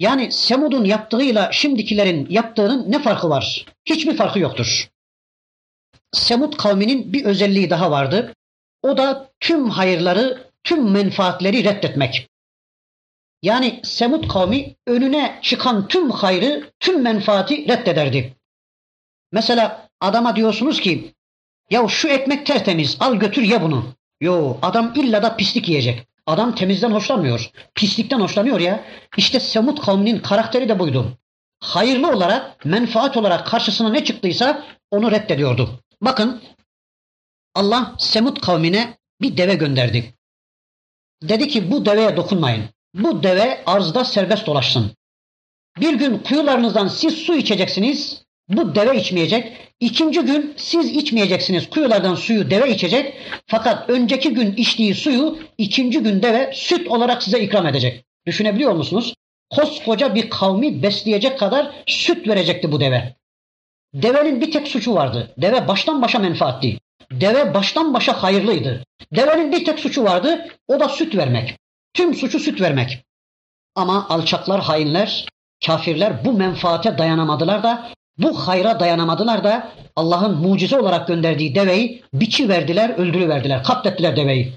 [0.01, 3.67] Yani Semud'un yaptığıyla şimdikilerin yaptığının ne farkı var?
[3.85, 4.89] Hiçbir farkı yoktur.
[6.13, 8.35] Semud kavminin bir özelliği daha vardı.
[8.83, 12.29] O da tüm hayırları, tüm menfaatleri reddetmek.
[13.43, 18.35] Yani Semud kavmi önüne çıkan tüm hayrı, tüm menfaati reddederdi.
[19.33, 21.15] Mesela adama diyorsunuz ki
[21.71, 23.85] ya şu ekmek tertemiz al götür ye bunu.
[24.21, 26.07] Yo adam illa da pislik yiyecek.
[26.27, 27.51] Adam temizden hoşlanmıyor.
[27.75, 28.85] Pislikten hoşlanıyor ya.
[29.17, 31.19] İşte Semud kavminin karakteri de buydu.
[31.61, 35.81] Hayırlı olarak, menfaat olarak karşısına ne çıktıysa onu reddediyordu.
[36.01, 36.43] Bakın
[37.55, 40.15] Allah Semud kavmine bir deve gönderdi.
[41.23, 42.65] Dedi ki bu deveye dokunmayın.
[42.95, 44.91] Bu deve arzda serbest dolaşsın.
[45.81, 48.25] Bir gün kuyularınızdan siz su içeceksiniz.
[48.51, 49.53] Bu deve içmeyecek.
[49.81, 51.71] İkinci gün siz içmeyeceksiniz.
[51.71, 53.15] Kuyulardan suyu deve içecek.
[53.47, 58.05] Fakat önceki gün içtiği suyu ikinci gün deve süt olarak size ikram edecek.
[58.27, 59.15] Düşünebiliyor musunuz?
[59.51, 63.15] Koskoca bir kavmi besleyecek kadar süt verecekti bu deve.
[63.95, 65.35] Devenin bir tek suçu vardı.
[65.39, 66.79] Deve baştan başa menfaatli.
[67.11, 68.85] Deve baştan başa hayırlıydı.
[69.13, 70.49] Devenin bir tek suçu vardı.
[70.69, 71.59] O da süt vermek.
[71.95, 72.99] Tüm suçu süt vermek.
[73.75, 75.27] Ama alçaklar, hainler,
[75.67, 77.91] kafirler bu menfaate dayanamadılar da
[78.23, 84.53] bu hayra dayanamadılar da Allah'ın mucize olarak gönderdiği deveyi biçi verdiler, öldürüverdiler, katlettiler deveyi.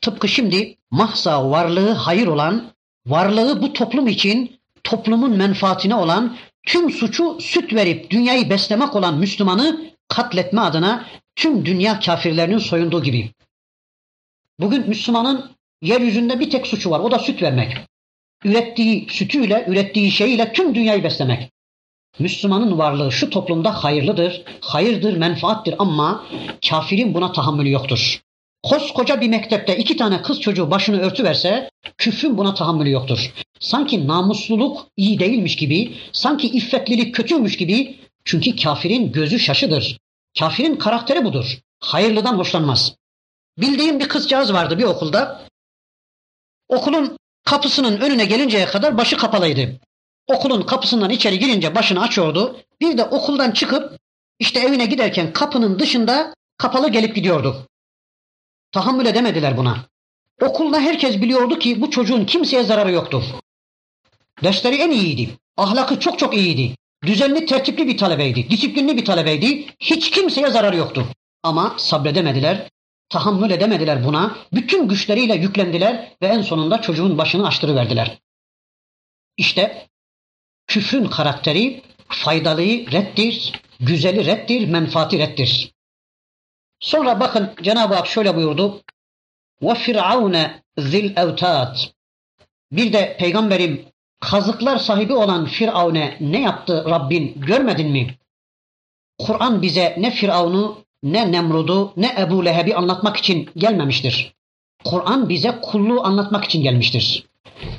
[0.00, 2.72] Tıpkı şimdi mahsa varlığı hayır olan,
[3.06, 6.36] varlığı bu toplum için toplumun menfaatine olan,
[6.66, 13.30] tüm suçu süt verip dünyayı beslemek olan Müslümanı katletme adına tüm dünya kafirlerinin soyunduğu gibi.
[14.60, 15.50] Bugün Müslümanın
[15.82, 17.00] yeryüzünde bir tek suçu var.
[17.00, 17.76] O da süt vermek.
[18.44, 21.50] Ürettiği sütüyle, ürettiği şeyiyle tüm dünyayı beslemek.
[22.18, 26.26] Müslümanın varlığı şu toplumda hayırlıdır, hayırdır, menfaattir ama
[26.70, 28.20] kafirin buna tahammülü yoktur.
[28.62, 33.32] Koskoca bir mektepte iki tane kız çocuğu başını örtüverse küfrün buna tahammülü yoktur.
[33.60, 39.98] Sanki namusluluk iyi değilmiş gibi, sanki iffetlilik kötüymüş gibi çünkü kafirin gözü şaşıdır.
[40.38, 41.58] Kafirin karakteri budur.
[41.80, 42.94] Hayırlıdan hoşlanmaz.
[43.58, 45.40] Bildiğim bir kızcağız vardı bir okulda.
[46.68, 49.80] Okulun kapısının önüne gelinceye kadar başı kapalıydı.
[50.26, 52.60] Okulun kapısından içeri girince başını açıyordu.
[52.80, 53.98] Bir de okuldan çıkıp
[54.38, 57.66] işte evine giderken kapının dışında kapalı gelip gidiyordu.
[58.72, 59.76] Tahammül edemediler buna.
[60.40, 63.22] Okulda herkes biliyordu ki bu çocuğun kimseye zararı yoktu.
[64.42, 65.38] Dersleri en iyiydi.
[65.56, 66.76] Ahlakı çok çok iyiydi.
[67.04, 68.50] Düzenli, tertipli bir talebeydi.
[68.50, 69.66] Disiplinli bir talebeydi.
[69.80, 71.06] Hiç kimseye zararı yoktu.
[71.42, 72.68] Ama sabredemediler.
[73.08, 74.36] Tahammül edemediler buna.
[74.52, 78.18] Bütün güçleriyle yüklendiler ve en sonunda çocuğun başını açtırıverdiler.
[79.36, 79.88] İşte
[80.66, 85.72] küfrün karakteri faydalıyı reddir, güzeli reddir, menfaati reddir.
[86.80, 88.82] Sonra bakın Cenab-ı Hak şöyle buyurdu.
[89.62, 91.92] Ve firavune zil evtat.
[92.72, 93.84] Bir de peygamberim
[94.20, 98.14] kazıklar sahibi olan Firavun'e ne yaptı Rabbin görmedin mi?
[99.18, 104.34] Kur'an bize ne Firavun'u ne Nemrud'u ne Ebu Leheb'i anlatmak için gelmemiştir.
[104.84, 107.26] Kur'an bize kulluğu anlatmak için gelmiştir.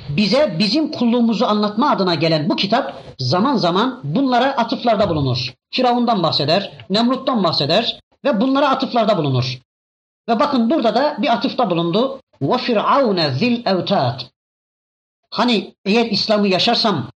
[0.08, 5.54] Bize bizim kulluğumuzu anlatma adına gelen bu kitap zaman zaman bunlara atıflarda bulunur.
[5.70, 9.58] Firavundan bahseder, Nemrut'tan bahseder ve bunlara atıflarda bulunur.
[10.28, 12.20] Ve bakın burada da bir atıfta bulundu.
[12.42, 14.26] Ve firavune zil evtat.
[15.30, 17.10] Hani eğer İslam'ı yaşarsam,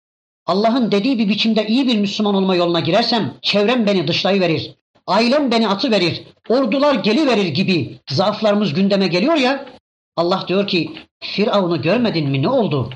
[0.45, 4.75] Allah'ın dediği bir biçimde iyi bir Müslüman olma yoluna girersem çevrem beni dışlayıverir.
[5.07, 9.65] ailem beni atı verir, ordular geliverir gibi zaaflarımız gündeme geliyor ya.
[10.15, 10.93] Allah diyor ki
[11.23, 12.89] Firavun'u görmedin mi ne oldu?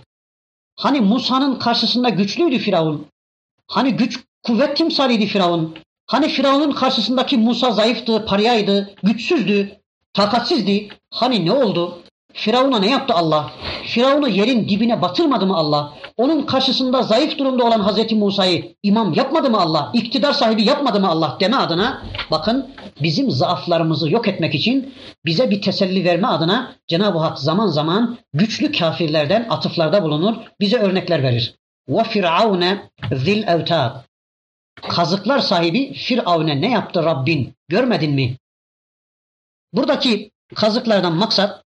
[0.75, 3.07] Hani Musa'nın karşısında güçlüydü Firavun.
[3.67, 5.77] Hani güç kuvvet timsaliydi Firavun.
[6.07, 9.81] Hani Firavun'un karşısındaki Musa zayıftı, parayaydı, güçsüzdü,
[10.13, 10.89] takatsizdi.
[11.11, 12.03] Hani ne oldu?
[12.35, 13.51] Firavun'a ne yaptı Allah?
[13.83, 15.93] Firavun'u yerin dibine batırmadı mı Allah?
[16.17, 19.91] Onun karşısında zayıf durumda olan Hazreti Musa'yı imam yapmadı mı Allah?
[19.93, 22.69] İktidar sahibi yapmadı mı Allah deme adına bakın
[23.01, 24.93] bizim zaaflarımızı yok etmek için
[25.25, 31.23] bize bir teselli verme adına Cenab-ı Hak zaman zaman güçlü kafirlerden atıflarda bulunur, bize örnekler
[31.23, 31.55] verir.
[31.89, 34.05] Ve firavune zil evtad.
[34.89, 37.53] Kazıklar sahibi Firavun'e ne yaptı Rabbin?
[37.67, 38.37] Görmedin mi?
[39.73, 41.64] Buradaki kazıklardan maksat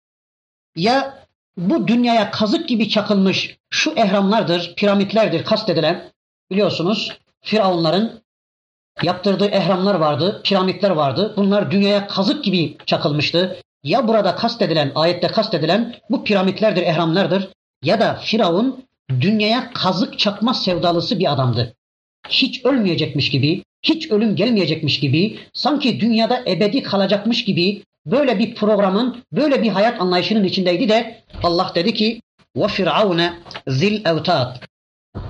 [0.76, 6.12] ya bu dünyaya kazık gibi çakılmış şu ehramlardır, piramitlerdir kastedilen
[6.50, 8.20] biliyorsunuz Firavunların
[9.02, 11.34] yaptırdığı ehramlar vardı, piramitler vardı.
[11.36, 13.56] Bunlar dünyaya kazık gibi çakılmıştı.
[13.84, 17.48] Ya burada kastedilen, ayette kastedilen bu piramitlerdir, ehramlardır
[17.82, 21.74] ya da Firavun dünyaya kazık çakma sevdalısı bir adamdı.
[22.28, 29.22] Hiç ölmeyecekmiş gibi, hiç ölüm gelmeyecekmiş gibi, sanki dünyada ebedi kalacakmış gibi böyle bir programın,
[29.32, 32.20] böyle bir hayat anlayışının içindeydi de Allah dedi ki
[32.56, 33.32] ve firavune
[33.66, 34.60] zil evtat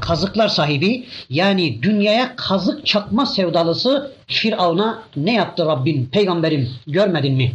[0.00, 7.52] kazıklar sahibi yani dünyaya kazık çakma sevdalısı Firavun'a ne yaptı Rabbin peygamberim görmedin mi?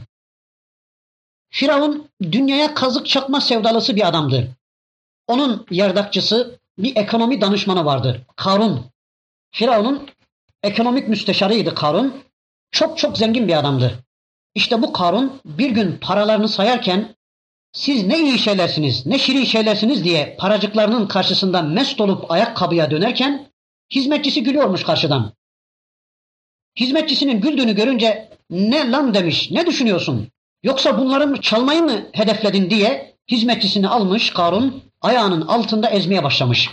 [1.49, 4.47] Firavun dünyaya kazık çakma sevdalısı bir adamdı.
[5.27, 8.21] Onun yardakçısı bir ekonomi danışmanı vardı.
[8.35, 8.85] Karun.
[9.51, 10.09] Firavun'un
[10.63, 12.23] ekonomik müsteşarıydı Karun.
[12.71, 14.04] Çok çok zengin bir adamdı.
[14.55, 17.15] İşte bu Karun bir gün paralarını sayarken
[17.71, 23.47] siz ne iyi şeylersiniz, ne şirin şeylersiniz diye paracıklarının karşısında mest olup ayakkabıya dönerken
[23.91, 25.33] hizmetçisi gülüyormuş karşıdan.
[26.79, 30.27] Hizmetçisinin güldüğünü görünce ne lan demiş, ne düşünüyorsun?
[30.63, 36.69] Yoksa bunları çalmayı mı hedefledin diye hizmetçisini almış Karun ayağının altında ezmeye başlamış.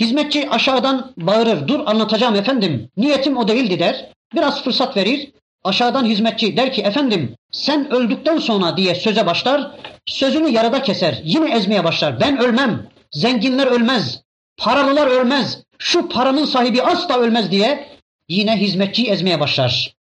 [0.00, 4.12] Hizmetçi aşağıdan bağırır, dur anlatacağım efendim, niyetim o değildi der.
[4.34, 5.32] Biraz fırsat verir,
[5.66, 9.70] Aşağıdan hizmetçi der ki efendim sen öldükten sonra diye söze başlar.
[10.06, 11.20] Sözünü yarıda keser.
[11.24, 12.20] Yine ezmeye başlar.
[12.20, 12.86] Ben ölmem.
[13.12, 14.22] Zenginler ölmez.
[14.56, 15.62] Paralılar ölmez.
[15.78, 17.88] Şu paranın sahibi asla ölmez diye
[18.28, 19.94] yine hizmetçi ezmeye başlar.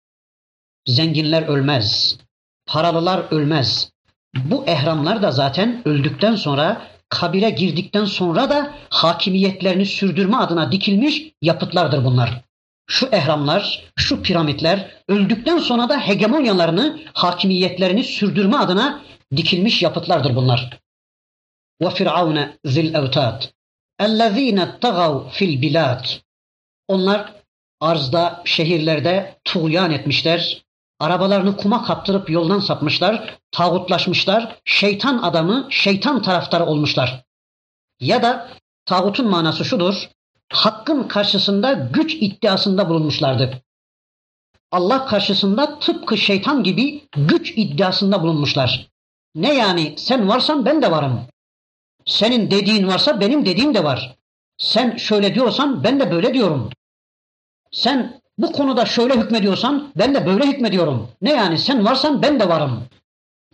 [0.86, 2.16] Zenginler ölmez.
[2.66, 3.90] Paralılar ölmez.
[4.34, 12.04] Bu ehramlar da zaten öldükten sonra kabire girdikten sonra da hakimiyetlerini sürdürme adına dikilmiş yapıtlardır
[12.04, 12.44] bunlar
[12.86, 19.02] şu ehramlar, şu piramitler öldükten sonra da hegemonyalarını, hakimiyetlerini sürdürme adına
[19.36, 20.78] dikilmiş yapıtlardır bunlar.
[21.82, 23.52] Ve firavune zil evtat.
[23.98, 26.06] Ellezine tagav fil bilad.
[26.88, 27.32] Onlar
[27.80, 30.64] arzda, şehirlerde tuğyan etmişler.
[31.00, 37.24] Arabalarını kuma kaptırıp yoldan sapmışlar, tağutlaşmışlar, şeytan adamı, şeytan taraftarı olmuşlar.
[38.00, 38.48] Ya da
[38.86, 40.08] tağutun manası şudur,
[40.52, 43.62] hakkın karşısında güç iddiasında bulunmuşlardı.
[44.72, 48.88] Allah karşısında tıpkı şeytan gibi güç iddiasında bulunmuşlar.
[49.34, 51.20] Ne yani sen varsan ben de varım.
[52.06, 54.16] Senin dediğin varsa benim dediğim de var.
[54.58, 56.70] Sen şöyle diyorsan ben de böyle diyorum.
[57.72, 61.08] Sen bu konuda şöyle hükmediyorsan ben de böyle hükmediyorum.
[61.22, 62.84] Ne yani sen varsan ben de varım.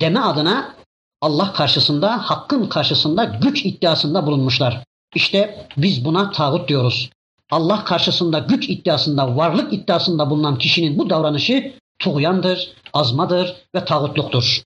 [0.00, 0.74] Deme adına
[1.20, 4.85] Allah karşısında, hakkın karşısında güç iddiasında bulunmuşlar.
[5.14, 7.11] İşte biz buna tağut diyoruz.
[7.51, 14.62] Allah karşısında güç iddiasında, varlık iddiasında bulunan kişinin bu davranışı tuğyandır, azmadır ve tağutluktur.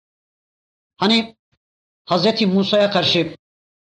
[0.96, 1.35] Hani
[2.11, 2.42] Hz.
[2.42, 3.35] Musa'ya karşı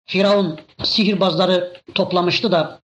[0.05, 2.79] Firavun sihirbazları toplamıştı da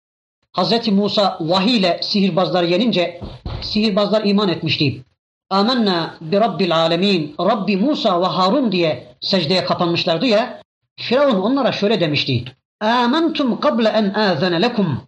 [0.56, 0.88] Hz.
[0.88, 3.20] Musa vahiy ile sihirbazları yenince
[3.62, 5.04] sihirbazlar iman etmişti.
[5.50, 10.62] Amenna bi Rabbil alemin, Rabbi Musa ve Harun diye secdeye kapanmışlardı ya.
[10.96, 12.44] Firavun onlara şöyle demişti.
[12.80, 15.00] Âmentum kable en âzene lekum.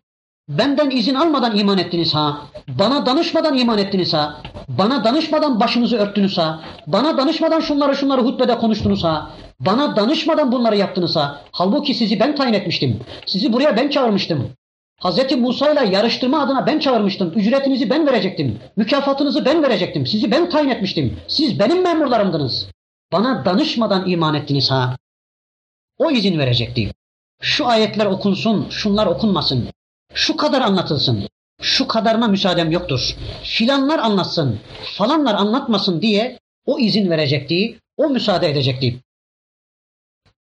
[0.49, 2.39] Benden izin almadan iman ettiniz ha.
[2.69, 4.43] Bana danışmadan iman ettiniz ha.
[4.69, 6.61] Bana danışmadan başınızı örttünüz ha.
[6.87, 9.31] Bana danışmadan şunları şunları hutbede konuştunuz ha.
[9.61, 11.41] Bana danışmadan bunları yaptınız ha.
[11.53, 13.01] Halbuki sizi ben tayin etmiştim.
[13.27, 14.51] Sizi buraya ben çağırmıştım.
[15.05, 15.37] Hz.
[15.37, 17.33] Musa ile yarıştırma adına ben çağırmıştım.
[17.37, 18.59] Ücretinizi ben verecektim.
[18.77, 20.07] Mükafatınızı ben verecektim.
[20.07, 21.19] Sizi ben tayin etmiştim.
[21.29, 22.69] Siz benim memurlarımdınız.
[23.13, 24.97] Bana danışmadan iman ettiniz ha.
[25.99, 26.93] O izin verecekti
[27.43, 29.69] şu ayetler okunsun, şunlar okunmasın,
[30.15, 31.29] şu kadar anlatılsın,
[31.63, 34.61] şu kadarına müsaadem yoktur, filanlar anlatsın,
[34.97, 39.01] falanlar anlatmasın diye o izin verecekti, o müsaade edecekti.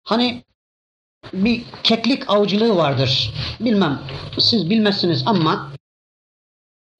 [0.03, 0.43] Hani
[1.33, 3.33] bir keklik avcılığı vardır.
[3.59, 3.99] Bilmem
[4.39, 5.71] siz bilmezsiniz ama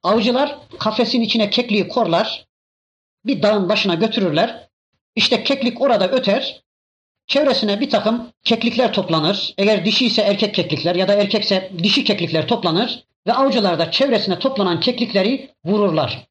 [0.03, 2.45] Avcılar kafesin içine kekliği korlar,
[3.25, 4.69] bir dağın başına götürürler.
[5.15, 6.61] İşte keklik orada öter,
[7.32, 9.53] çevresine bir takım keklikler toplanır.
[9.57, 14.39] Eğer dişi ise erkek keklikler ya da erkekse dişi keklikler toplanır ve avcılar da çevresine
[14.39, 16.27] toplanan keklikleri vururlar.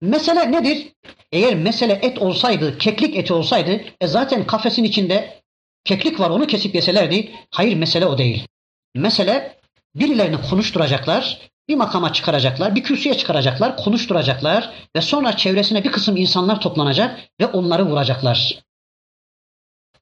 [0.00, 0.88] Mesele nedir?
[1.32, 5.42] Eğer mesele et olsaydı, keklik eti olsaydı, e zaten kafesin içinde
[5.84, 7.32] keklik var onu kesip yeselerdi.
[7.50, 8.46] Hayır mesele o değil.
[8.94, 9.56] Mesele
[9.94, 16.60] birilerini konuşturacaklar, bir makama çıkaracaklar, bir kürsüye çıkaracaklar, konuşturacaklar ve sonra çevresine bir kısım insanlar
[16.60, 18.67] toplanacak ve onları vuracaklar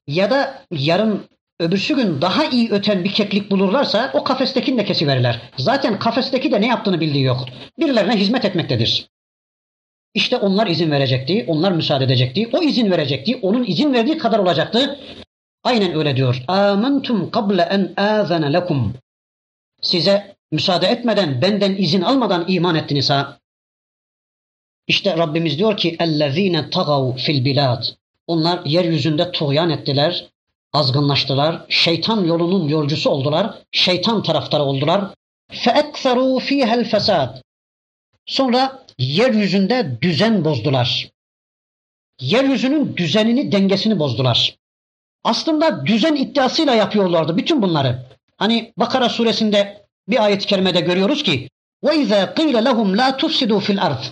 [0.06, 1.24] Ya da yarın
[1.60, 5.40] öbürsü gün daha iyi öten bir keklik bulurlarsa o kafestekini de kesiverirler.
[5.58, 7.44] Zaten kafesteki de ne yaptığını bildiği yok.
[7.78, 9.08] Birilerine hizmet etmektedir.
[10.14, 14.98] İşte onlar izin verecekti, onlar müsaade edecekti, o izin verecekti, onun izin verdiği kadar olacaktı.
[15.64, 16.44] Aynen öyle diyor.
[16.48, 18.94] Âmentum kable en âzene lekum.
[19.82, 23.38] Size müsaade etmeden, benden izin almadan iman ettiniz ha.
[24.86, 27.84] İşte Rabbimiz diyor ki اَلَّذ۪ينَ تَغَوْ fil bilad.
[28.26, 30.26] Onlar yeryüzünde tuğyan ettiler,
[30.72, 35.14] azgınlaştılar, şeytan yolunun yolcusu oldular, şeytan taraftarı oldular.
[35.52, 37.42] فَاَكْثَرُوا ف۪يهَا الْفَسَادِ
[38.26, 41.10] Sonra yeryüzünde düzen bozdular.
[42.20, 44.56] Yeryüzünün düzenini, dengesini bozdular.
[45.24, 48.06] Aslında düzen iddiasıyla yapıyorlardı bütün bunları.
[48.36, 51.48] Hani Bakara suresinde bir ayet-i kerimede görüyoruz ki
[51.84, 54.02] وَاِذَا قِيلَ لَهُمْ لَا تُفْسِدُوا فِي الْأَرْضِ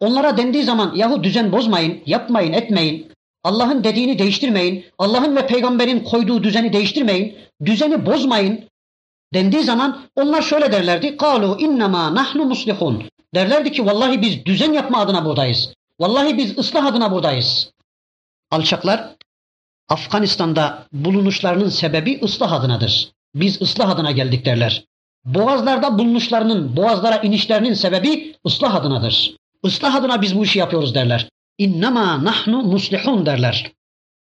[0.00, 3.12] Onlara dendiği zaman yahu düzen bozmayın, yapmayın, etmeyin.
[3.43, 4.85] Allah'ın dediğini değiştirmeyin.
[4.97, 7.37] Allah'ın ve peygamberin koyduğu düzeni değiştirmeyin.
[7.65, 8.69] Düzeni bozmayın.
[9.33, 11.17] Dendiği zaman onlar şöyle derlerdi.
[11.17, 13.03] Kalu innema nahnu muslihun.
[13.35, 15.73] Derlerdi ki vallahi biz düzen yapma adına buradayız.
[15.99, 17.71] Vallahi biz ıslah adına buradayız.
[18.51, 19.15] Alçaklar
[19.89, 23.11] Afganistan'da bulunuşlarının sebebi ıslah adınadır.
[23.35, 24.85] Biz ıslah adına geldik derler.
[25.25, 29.35] Boğazlarda bulunuşlarının, boğazlara inişlerinin sebebi ıslah adınadır.
[29.63, 33.72] Islah adına biz bu işi yapıyoruz derler İnnemâ nahnu muslihun derler.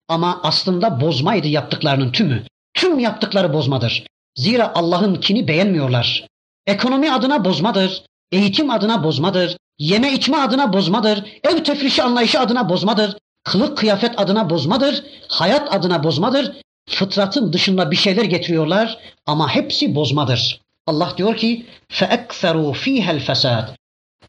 [0.08, 2.44] Ama aslında bozmaydı yaptıklarının tümü.
[2.74, 4.06] Tüm yaptıkları bozmadır.
[4.36, 6.26] Zira Allah'ın kini beğenmiyorlar.
[6.66, 8.02] Ekonomi adına bozmadır.
[8.32, 9.56] Eğitim adına bozmadır.
[9.78, 11.24] Yeme içme adına bozmadır.
[11.44, 13.16] Ev tefrişi anlayışı adına bozmadır.
[13.44, 15.04] Kılık kıyafet adına bozmadır.
[15.28, 16.52] Hayat adına bozmadır.
[16.88, 20.60] Fıtratın dışında bir şeyler getiriyorlar ama hepsi bozmadır.
[20.86, 23.68] Allah diyor ki فَاَكْثَرُوا ف۪يهَا الْفَسَادِ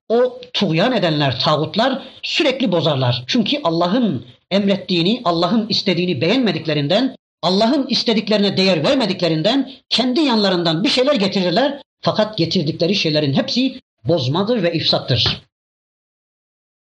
[0.09, 3.23] O tuğyan edenler, tağutlar sürekli bozarlar.
[3.27, 11.81] Çünkü Allah'ın emrettiğini, Allah'ın istediğini beğenmediklerinden, Allah'ın istediklerine değer vermediklerinden kendi yanlarından bir şeyler getirirler.
[12.01, 15.41] Fakat getirdikleri şeylerin hepsi bozmadır ve ifsattır.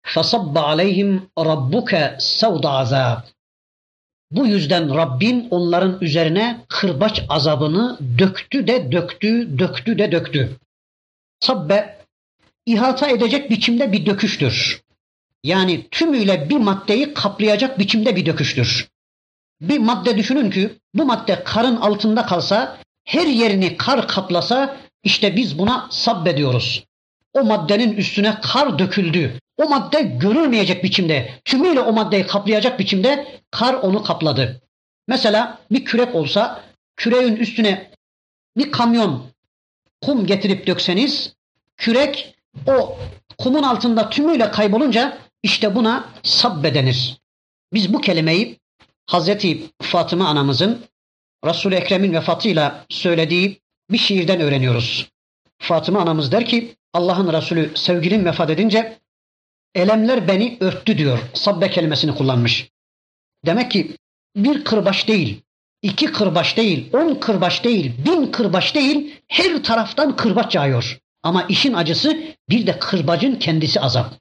[0.05, 3.21] فَصَبَّ عَلَيْهِمْ رَبُّكَ سَوْدَ عَذَابٍ
[4.31, 10.57] Bu yüzden Rabbin onların üzerine kırbaç azabını döktü de döktü, döktü de döktü.
[11.39, 11.99] Sabbe
[12.66, 14.82] ihata edecek biçimde bir döküştür.
[15.42, 18.88] Yani tümüyle bir maddeyi kaplayacak biçimde bir döküştür.
[19.60, 25.58] Bir madde düşünün ki bu madde karın altında kalsa, her yerini kar kaplasa işte biz
[25.58, 26.84] buna sabbe diyoruz.
[27.32, 29.38] O maddenin üstüne kar döküldü.
[29.56, 34.62] O madde görülmeyecek biçimde, tümüyle o maddeyi kaplayacak biçimde kar onu kapladı.
[35.08, 36.64] Mesela bir kürek olsa,
[36.96, 37.90] küreğin üstüne
[38.56, 39.26] bir kamyon
[40.02, 41.34] kum getirip dökseniz,
[41.76, 42.33] kürek
[42.66, 42.98] o
[43.38, 47.18] kumun altında tümüyle kaybolunca işte buna sabbe denir.
[47.72, 48.58] Biz bu kelimeyi
[49.06, 50.84] Hazreti Fatıma anamızın
[51.44, 55.10] Resul-i Ekrem'in vefatıyla söylediği bir şiirden öğreniyoruz.
[55.58, 58.98] Fatıma anamız der ki Allah'ın Resulü sevgilim vefat edince
[59.74, 61.18] elemler beni örttü diyor.
[61.34, 62.70] Sabbe kelimesini kullanmış.
[63.46, 63.96] Demek ki
[64.36, 65.42] bir kırbaç değil,
[65.82, 71.00] iki kırbaç değil, on kırbaç değil, bin kırbaç değil, her taraftan kırbaç yağıyor.
[71.23, 72.17] Ama işin acısı
[72.49, 74.13] bir de kırbacın kendisi azap.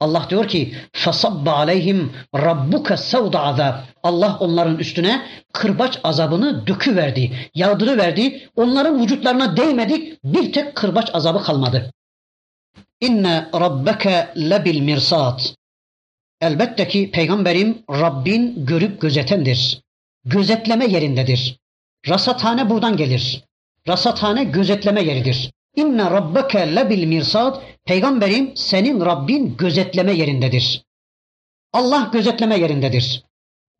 [0.00, 3.74] Allah diyor ki فَصَبَّ عَلَيْهِمْ رَبُّكَ سَوْدَ azab.
[4.02, 8.48] Allah onların üstüne kırbaç azabını döküverdi, yağdırıverdi.
[8.56, 11.92] Onların vücutlarına değmedi, bir tek kırbaç azabı kalmadı.
[13.00, 15.54] İnne rabbeke lebil mirsat.
[16.40, 19.80] Elbette ki peygamberim Rabbin görüp gözetendir.
[20.24, 21.58] Gözetleme yerindedir.
[22.08, 23.44] Rasathane buradan gelir.
[23.88, 25.52] Rasathane gözetleme yeridir.
[25.75, 27.61] İnne rabbeke lebil mirsad.
[27.85, 30.83] Peygamberim senin Rabbin gözetleme yerindedir.
[31.73, 33.23] Allah gözetleme yerindedir.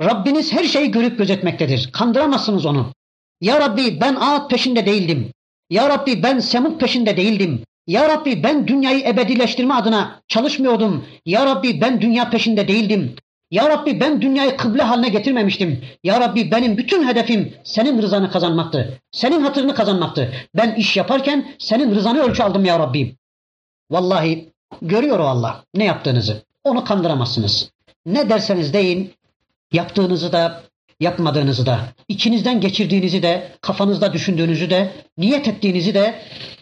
[0.02, 1.90] Rabbiniz her şeyi görüp gözetmektedir.
[1.92, 2.94] Kandıramazsınız onu.
[3.42, 5.32] Ya Rabbi ben Ağat peşinde değildim.
[5.70, 7.64] Ya Rabbi ben Semut peşinde değildim.
[7.88, 11.06] Ya Rabbi ben dünyayı ebedileştirme adına çalışmıyordum.
[11.26, 13.16] Ya Rabbi ben dünya peşinde değildim.
[13.54, 15.86] Ya Rabbi ben dünyayı kıble haline getirmemiştim.
[16.04, 19.00] Ya Rabbi benim bütün hedefim senin rızanı kazanmaktı.
[19.12, 20.34] Senin hatırını kazanmaktı.
[20.56, 23.16] Ben iş yaparken senin rızanı ölçü aldım ya Rabbi.
[23.92, 24.50] Vallahi
[24.82, 26.44] görüyor o Allah ne yaptığınızı.
[26.64, 27.72] Onu kandıramazsınız.
[28.06, 29.14] Ne derseniz deyin,
[29.74, 30.64] yaptığınızı da,
[31.00, 36.16] yapmadığınızı da, içinizden geçirdiğinizi de, kafanızda düşündüğünüzü de, niyet ettiğinizi de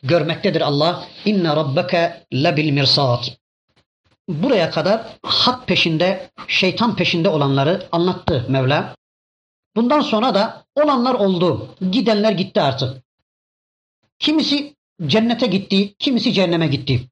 [0.04, 1.04] görmektedir Allah.
[1.26, 3.41] İnne rabbeke lebil mirsat.
[4.30, 8.96] Buraya kadar hak peşinde, şeytan peşinde olanları anlattı Mevla.
[9.76, 11.76] Bundan sonra da olanlar oldu.
[11.92, 13.04] Gidenler gitti artık.
[14.20, 17.08] Kimisi cennete gitti, kimisi cehenneme gitti.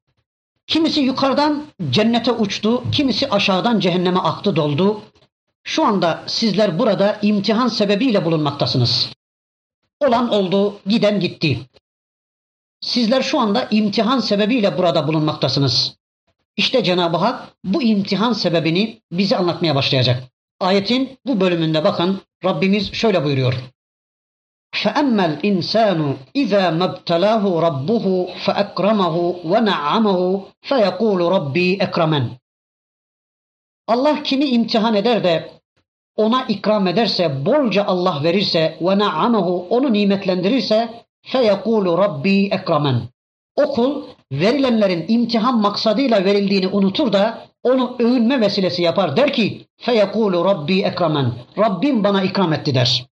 [0.66, 5.02] Kimisi yukarıdan cennete uçtu, kimisi aşağıdan cehenneme aktı doldu.
[5.64, 9.12] Şu anda sizler burada imtihan sebebiyle bulunmaktasınız.
[10.00, 11.60] Olan oldu, giden gitti.
[12.80, 15.99] Sizler şu anda imtihan sebebiyle burada bulunmaktasınız.
[16.59, 20.23] İşte Cenab-ı Hak bu imtihan sebebini bize anlatmaya başlayacak.
[20.59, 23.75] Ayetin bu bölümünde bakın Rabbimiz şöyle buyuruyor.
[24.83, 25.99] فأما الإنسان
[26.35, 28.05] إذا ما ابتلاه ربه
[28.45, 29.15] فأكرمه
[29.51, 30.19] ونعمه
[30.61, 32.25] فيقول ربي أكرمن
[33.87, 35.51] Allah kimi imtihan eder de
[36.15, 40.89] ona ikram ederse, bolca Allah verirse ve na'amahu onu nimetlendirirse
[41.21, 43.01] feyekulu rabbi ekramen.
[43.62, 44.02] O kul
[44.32, 49.16] verilenlerin imtihan maksadıyla verildiğini unutur da onu övünme vesilesi yapar.
[49.16, 51.32] Der ki feyekulu rabbi ekramen.
[51.58, 53.06] Rabbim bana ikram etti der.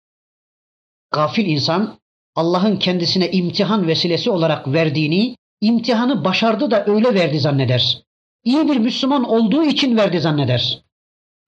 [1.11, 1.99] Gafil insan
[2.35, 8.03] Allah'ın kendisine imtihan vesilesi olarak verdiğini, imtihanı başardı da öyle verdi zanneder.
[8.45, 10.83] İyi bir Müslüman olduğu için verdi zanneder.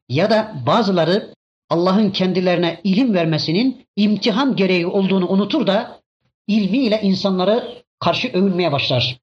[0.08, 1.34] Ya da bazıları
[1.70, 6.00] Allah'ın kendilerine ilim vermesinin imtihan gereği olduğunu unutur da
[6.46, 9.20] ilmiyle insanları karşı övünmeye başlar.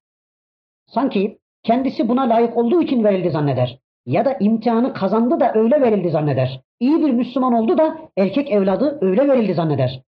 [0.86, 3.78] Sanki kendisi buna layık olduğu için verildi zanneder.
[4.06, 6.60] Ya da imtihanı kazandı da öyle verildi zanneder.
[6.80, 10.02] İyi bir Müslüman oldu da erkek evladı öyle verildi zanneder.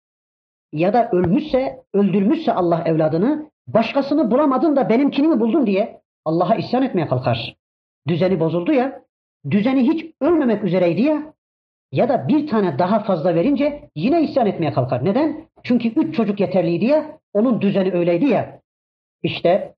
[0.74, 6.84] Ya da ölmüşse, öldürmüşse Allah evladını, başkasını bulamadın da benimkini mi buldun diye Allah'a isyan
[6.84, 7.56] etmeye kalkar.
[8.08, 9.02] Düzeni bozuldu ya,
[9.52, 11.34] düzeni hiç ölmemek üzereydi ya,
[11.92, 15.06] ya da bir tane daha fazla verince yine isyan etmeye kalkar.
[15.06, 15.47] Neden?
[15.68, 18.60] Çünkü üç çocuk yeterliydi ya, onun düzeni öyleydi ya.
[19.24, 19.74] İşte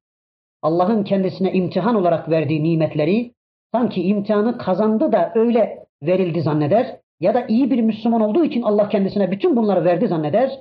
[0.62, 3.32] Allah'ın kendisine imtihan olarak verdiği nimetleri
[3.72, 8.90] sanki imtihanı kazandı da öyle verildi zanneder ya da iyi bir Müslüman olduğu için Allah
[8.90, 10.60] kendisine bütün bunları verdi zanneder.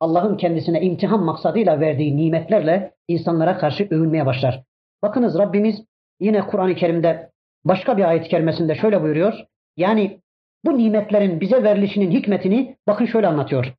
[0.00, 4.62] Allah'ın kendisine imtihan maksadıyla verdiği nimetlerle insanlara karşı övünmeye başlar.
[5.02, 5.84] Bakınız Rabbimiz
[6.20, 7.30] yine Kur'an-ı Kerim'de
[7.64, 9.44] başka bir ayet-i kerimesinde şöyle buyuruyor.
[9.76, 10.20] Yani
[10.64, 13.74] bu nimetlerin bize verilişinin hikmetini bakın şöyle anlatıyor.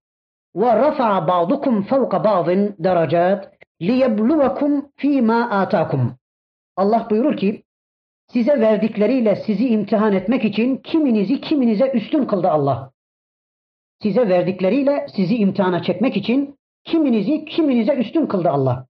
[0.55, 6.15] Rafa'a ba'dukum fevka ba'din derecat liyebluvekum fîmâ âtâkum.
[6.77, 7.63] Allah buyurur ki
[8.27, 12.91] size verdikleriyle sizi imtihan etmek için kiminizi kiminize üstün kıldı Allah.
[14.01, 18.85] Size verdikleriyle sizi imtihana çekmek için kiminizi kiminize üstün kıldı Allah.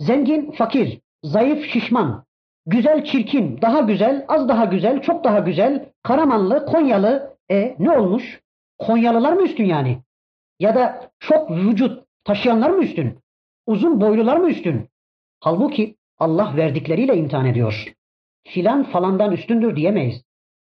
[0.00, 2.24] Zengin, fakir, zayıf, şişman,
[2.66, 8.40] güzel, çirkin, daha güzel, az daha güzel, çok daha güzel, Karamanlı, Konyalı, e ne olmuş?
[8.78, 9.98] Konyalılar mı üstün yani?
[10.58, 13.18] Ya da çok vücut taşıyanlar mı üstün?
[13.66, 14.88] Uzun boylular mı üstün?
[15.40, 17.92] Halbuki Allah verdikleriyle imtihan ediyor.
[18.44, 20.22] Filan falandan üstündür diyemeyiz.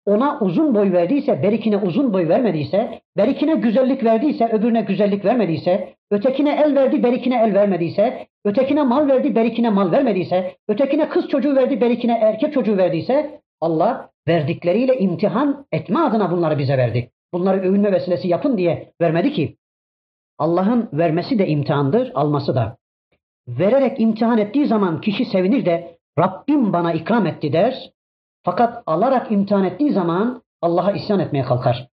[0.06, 6.62] Ona uzun boy verdiyse, berikine uzun boy vermediyse, berikine güzellik verdiyse, öbürüne güzellik vermediyse, ötekine
[6.66, 11.82] el verdi, berikine el vermediyse, ötekine mal verdi, berikine mal vermediyse, ötekine kız çocuğu verdi,
[11.82, 17.12] berikine erkek çocuğu verdiyse, Allah verdikleriyle imtihan etme adına bunları bize verdi.
[17.34, 19.56] Bunları övünme vesilesi yapın diye vermedi ki.
[20.39, 22.77] Allah'ın vermesi de imtihandır, alması da.
[23.49, 27.91] Vererek imtihan ettiği zaman kişi sevinir de Rabbim bana ikram etti der.
[28.43, 31.89] Fakat alarak imtihan ettiği zaman Allah'a isyan etmeye kalkar.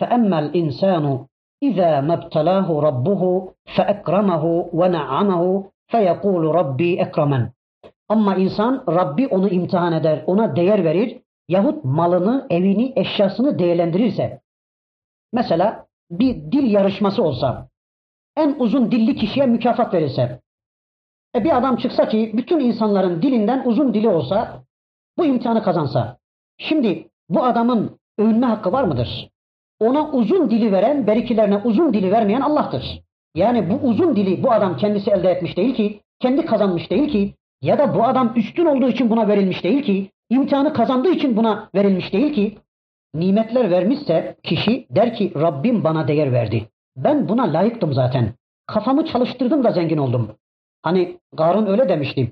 [0.00, 1.26] فَأَمَّا الْاِنْسَانُ
[1.68, 3.22] اِذَا مَبْتَلَاهُ رَبُّهُ
[3.76, 4.44] فَاَكْرَمَهُ
[4.78, 5.42] وَنَعَّمَهُ
[5.92, 7.48] فَيَقُولُ رَبِّي اَكْرَمَنْ
[8.08, 14.40] Ama insan Rabbi onu imtihan eder, ona değer verir yahut malını, evini, eşyasını değerlendirirse.
[15.32, 17.67] Mesela bir dil yarışması olsa,
[18.37, 20.41] en uzun dilli kişiye mükafat verilse,
[21.35, 24.63] e bir adam çıksa ki bütün insanların dilinden uzun dili olsa,
[25.17, 26.17] bu imtihanı kazansa,
[26.57, 29.29] şimdi bu adamın övünme hakkı var mıdır?
[29.79, 33.01] Ona uzun dili veren, berikilerine uzun dili vermeyen Allah'tır.
[33.35, 37.33] Yani bu uzun dili bu adam kendisi elde etmiş değil ki, kendi kazanmış değil ki,
[37.61, 41.69] ya da bu adam üstün olduğu için buna verilmiş değil ki, imtihanı kazandığı için buna
[41.75, 42.57] verilmiş değil ki,
[43.19, 46.69] nimetler vermişse kişi der ki Rabbim bana değer verdi.
[46.97, 48.33] Ben buna layıktım zaten.
[48.67, 50.31] Kafamı çalıştırdım da zengin oldum.
[50.83, 52.31] Hani Karun öyle demişti.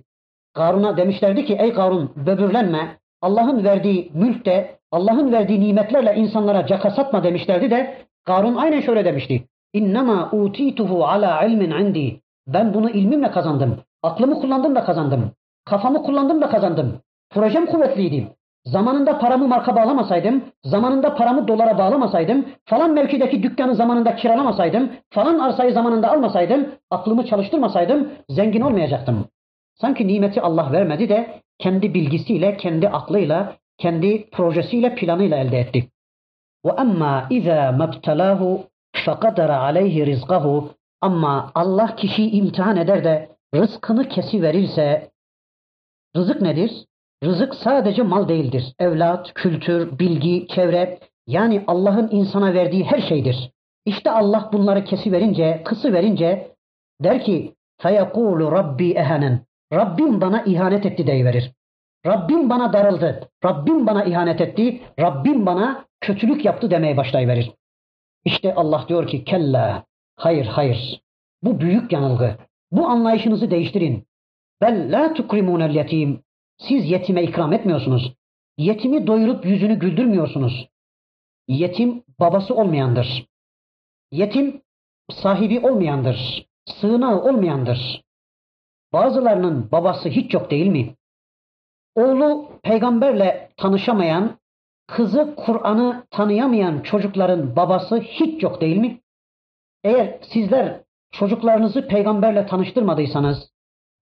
[0.53, 2.97] Karun'a demişlerdi ki ey Karun böbürlenme.
[3.21, 9.43] Allah'ın verdiği mülkte, Allah'ın verdiği nimetlerle insanlara caka satma demişlerdi de Karun aynen şöyle demişti.
[9.73, 12.21] İnnemâ utituhu ala ilmin indi.
[12.47, 13.79] Ben bunu ilmimle kazandım.
[14.03, 15.31] Aklımı kullandım da kazandım.
[15.65, 16.99] Kafamı kullandım da kazandım.
[17.29, 18.27] Projem kuvvetliydi.
[18.64, 25.72] Zamanında paramı marka bağlamasaydım, zamanında paramı dolara bağlamasaydım, falan mevkideki dükkanı zamanında kiralamasaydım, falan arsayı
[25.72, 29.28] zamanında almasaydım, aklımı çalıştırmasaydım zengin olmayacaktım.
[29.74, 35.88] Sanki nimeti Allah vermedi de kendi bilgisiyle, kendi aklıyla, kendi projesiyle, planıyla elde etti.
[36.64, 38.60] وَأَمَّا اِذَا مَبْتَلَاهُ
[39.04, 40.68] فَقَدَرَ عَلَيْهِ رِزْقَهُ
[41.00, 45.10] Ama Allah kişiyi imtihan eder de rızkını kesiverirse,
[46.16, 46.84] rızık nedir?
[47.23, 48.73] Rızık sadece mal değildir.
[48.79, 53.51] Evlat, kültür, bilgi, çevre yani Allah'ın insana verdiği her şeydir.
[53.85, 56.51] İşte Allah bunları kesi verince, kısı verince
[57.03, 61.51] der ki: "Feyekulu Rabbi ehenen." Rabbim bana ihanet etti deyiverir.
[62.05, 63.29] Rabbim bana darıldı.
[63.45, 64.81] Rabbim bana ihanet etti.
[64.99, 67.51] Rabbim bana kötülük yaptı demeye başlayıverir.
[68.25, 69.83] İşte Allah diyor ki kella.
[70.15, 71.01] Hayır hayır.
[71.43, 72.35] Bu büyük yanılgı.
[72.71, 74.07] Bu anlayışınızı değiştirin.
[74.61, 76.23] Bel la tukrimunel yetim.
[76.57, 78.13] Siz yetime ikram etmiyorsunuz.
[78.57, 80.67] Yetimi doyurup yüzünü güldürmüyorsunuz.
[81.47, 83.25] Yetim babası olmayandır.
[84.11, 84.61] Yetim
[85.11, 86.47] sahibi olmayandır.
[86.65, 88.03] Sığınağı olmayandır.
[88.93, 90.95] Bazılarının babası hiç yok değil mi?
[91.95, 94.39] Oğlu peygamberle tanışamayan,
[94.87, 99.01] kızı Kur'an'ı tanıyamayan çocukların babası hiç yok değil mi?
[99.83, 100.81] Eğer sizler
[101.11, 103.51] çocuklarınızı peygamberle tanıştırmadıysanız,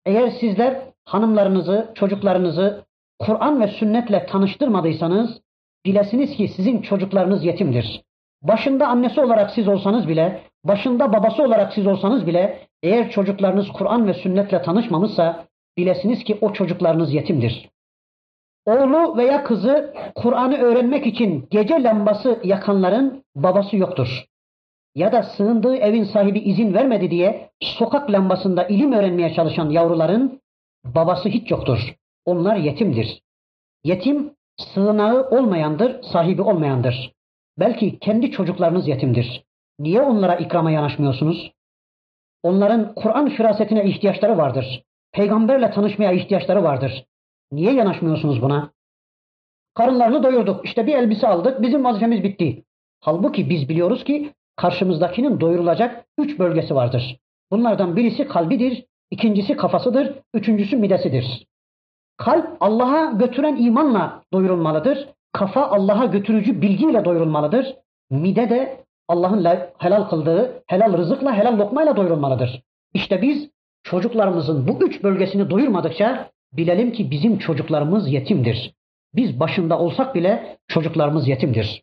[0.04, 2.84] eğer sizler hanımlarınızı, çocuklarınızı
[3.18, 5.40] Kur'an ve sünnetle tanıştırmadıysanız,
[5.86, 8.02] bilesiniz ki sizin çocuklarınız yetimdir.
[8.42, 14.06] Başında annesi olarak siz olsanız bile, başında babası olarak siz olsanız bile, eğer çocuklarınız Kur'an
[14.06, 15.44] ve sünnetle tanışmamışsa,
[15.76, 17.68] bilesiniz ki o çocuklarınız yetimdir.
[18.66, 24.24] Oğlu veya kızı Kur'an'ı öğrenmek için gece lambası yakanların babası yoktur.
[24.94, 30.40] Ya da sığındığı evin sahibi izin vermedi diye sokak lambasında ilim öğrenmeye çalışan yavruların
[30.94, 31.94] babası hiç yoktur.
[32.24, 33.22] Onlar yetimdir.
[33.84, 37.12] Yetim sığınağı olmayandır, sahibi olmayandır.
[37.58, 39.44] Belki kendi çocuklarınız yetimdir.
[39.78, 41.52] Niye onlara ikrama yanaşmıyorsunuz?
[42.42, 44.82] Onların Kur'an firasetine ihtiyaçları vardır.
[45.12, 47.04] Peygamberle tanışmaya ihtiyaçları vardır.
[47.52, 48.72] Niye yanaşmıyorsunuz buna?
[49.74, 50.64] Karınlarını doyurduk.
[50.64, 51.62] İşte bir elbise aldık.
[51.62, 52.64] Bizim vazifemiz bitti.
[53.00, 57.16] Halbuki biz biliyoruz ki karşımızdakinin doyurulacak üç bölgesi vardır.
[57.50, 61.46] Bunlardan birisi kalbidir, ikincisi kafasıdır, üçüncüsü midesidir.
[62.16, 65.08] Kalp Allah'a götüren imanla doyurulmalıdır.
[65.32, 67.76] Kafa Allah'a götürücü bilgiyle doyurulmalıdır.
[68.10, 69.46] Mide de Allah'ın
[69.78, 72.62] helal kıldığı helal rızıkla, helal lokmayla doyurulmalıdır.
[72.94, 73.50] İşte biz
[73.82, 78.74] çocuklarımızın bu üç bölgesini doyurmadıkça bilelim ki bizim çocuklarımız yetimdir.
[79.14, 81.82] Biz başında olsak bile çocuklarımız yetimdir.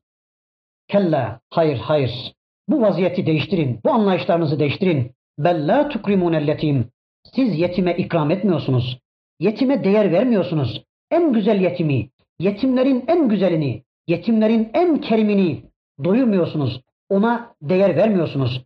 [0.88, 2.34] Kella, hayır hayır.
[2.68, 5.12] Bu vaziyeti değiştirin, bu anlayışlarınızı değiştirin.
[5.38, 6.90] Bella tukrimunel yetim.
[7.24, 9.00] Siz yetime ikram etmiyorsunuz.
[9.40, 10.84] Yetime değer vermiyorsunuz.
[11.12, 12.10] En güzel yetimi,
[12.40, 15.64] yetimlerin en güzelini, yetimlerin en kerimini
[16.04, 16.82] doyurmuyorsunuz.
[17.10, 18.64] Ona değer vermiyorsunuz.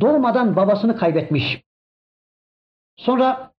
[0.00, 1.62] Doğmadan babasını kaybetmiş.
[2.96, 3.52] Sonra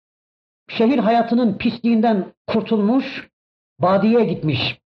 [0.69, 3.29] şehir hayatının pisliğinden kurtulmuş,
[3.79, 4.79] badiye gitmiş.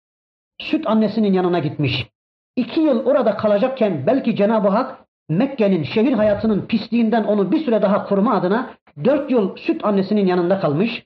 [0.62, 2.08] Süt annesinin yanına gitmiş.
[2.56, 8.06] İki yıl orada kalacakken belki Cenab-ı Hak Mekke'nin şehir hayatının pisliğinden onu bir süre daha
[8.06, 11.04] koruma adına dört yıl süt annesinin yanında kalmış.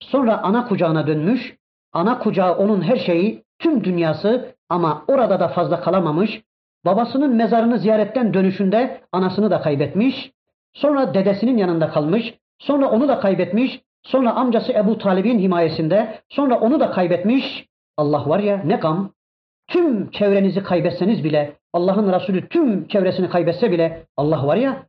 [0.00, 1.56] Sonra ana kucağına dönmüş.
[1.92, 6.42] Ana kucağı onun her şeyi, tüm dünyası ama orada da fazla kalamamış.
[6.84, 10.32] Babasının mezarını ziyaretten dönüşünde anasını da kaybetmiş.
[10.72, 12.34] Sonra dedesinin yanında kalmış.
[12.58, 13.80] Sonra onu da kaybetmiş.
[14.02, 16.18] Sonra amcası Ebu Talib'in himayesinde.
[16.28, 17.66] Sonra onu da kaybetmiş.
[17.96, 19.10] Allah var ya ne gam.
[19.68, 24.86] Tüm çevrenizi kaybetseniz bile Allah'ın Resulü tüm çevresini kaybetse bile Allah var ya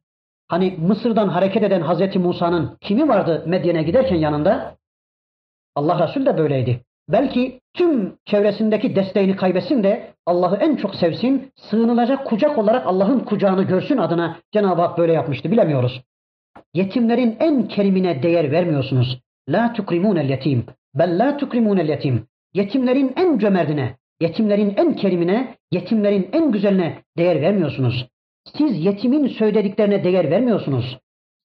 [0.47, 4.75] hani Mısır'dan hareket eden Hazreti Musa'nın kimi vardı Medyen'e giderken yanında?
[5.75, 6.81] Allah Resulü de böyleydi.
[7.09, 13.63] Belki tüm çevresindeki desteğini kaybetsin de Allah'ı en çok sevsin, sığınılacak kucak olarak Allah'ın kucağını
[13.63, 16.01] görsün adına Cenab-ı Hak böyle yapmıştı bilemiyoruz.
[16.73, 19.19] Yetimlerin en kerimine değer vermiyorsunuz.
[19.49, 20.65] La tukrimunel yetim.
[20.95, 22.27] Bel la tukrimunel yetim.
[22.53, 28.07] Yetimlerin en cömertine, yetimlerin en kerimine, yetimlerin en güzeline değer vermiyorsunuz.
[28.45, 30.97] Siz yetimin söylediklerine değer vermiyorsunuz.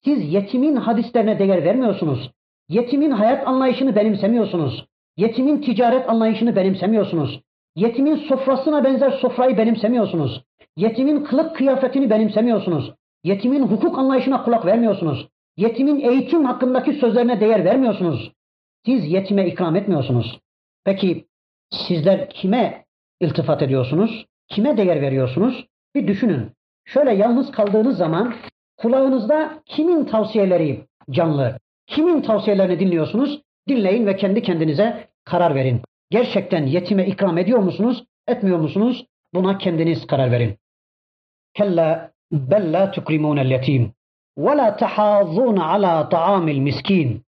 [0.05, 2.31] Siz yetimin hadislerine değer vermiyorsunuz.
[2.69, 4.85] Yetimin hayat anlayışını benimsemiyorsunuz.
[5.17, 7.41] Yetimin ticaret anlayışını benimsemiyorsunuz.
[7.75, 10.43] Yetimin sofrasına benzer sofrayı benimsemiyorsunuz.
[10.77, 12.93] Yetimin kılık kıyafetini benimsemiyorsunuz.
[13.23, 15.27] Yetimin hukuk anlayışına kulak vermiyorsunuz.
[15.57, 18.31] Yetimin eğitim hakkındaki sözlerine değer vermiyorsunuz.
[18.85, 20.39] Siz yetime ikram etmiyorsunuz.
[20.85, 21.25] Peki
[21.71, 22.85] sizler kime
[23.21, 24.25] iltifat ediyorsunuz?
[24.47, 25.65] Kime değer veriyorsunuz?
[25.95, 26.51] Bir düşünün.
[26.93, 28.33] Şöyle yalnız kaldığınız zaman
[28.77, 31.59] kulağınızda kimin tavsiyeleri canlı?
[31.87, 33.41] Kimin tavsiyelerini dinliyorsunuz?
[33.67, 35.81] Dinleyin ve kendi kendinize karar verin.
[36.09, 39.05] Gerçekten yetime ikram ediyor musunuz, etmiyor musunuz?
[39.33, 40.57] Buna kendiniz karar verin.
[41.53, 43.93] Kella bel la tukrimunel yetim
[44.37, 47.23] ve la tahazzun ala ta'amil miskin.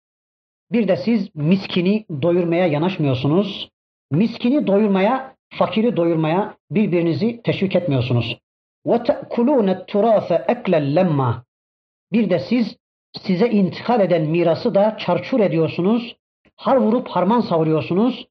[0.71, 3.69] Bir de siz miskini doyurmaya yanaşmıyorsunuz.
[4.11, 8.42] Miskini doyurmaya, fakiri doyurmaya birbirinizi teşvik etmiyorsunuz.
[8.85, 11.43] Ve te'kulûne turâfe eklen lemma.
[12.11, 12.77] Bir de siz
[13.21, 16.15] size intikal eden mirası da çarçur ediyorsunuz.
[16.55, 18.27] Har vurup harman savuruyorsunuz.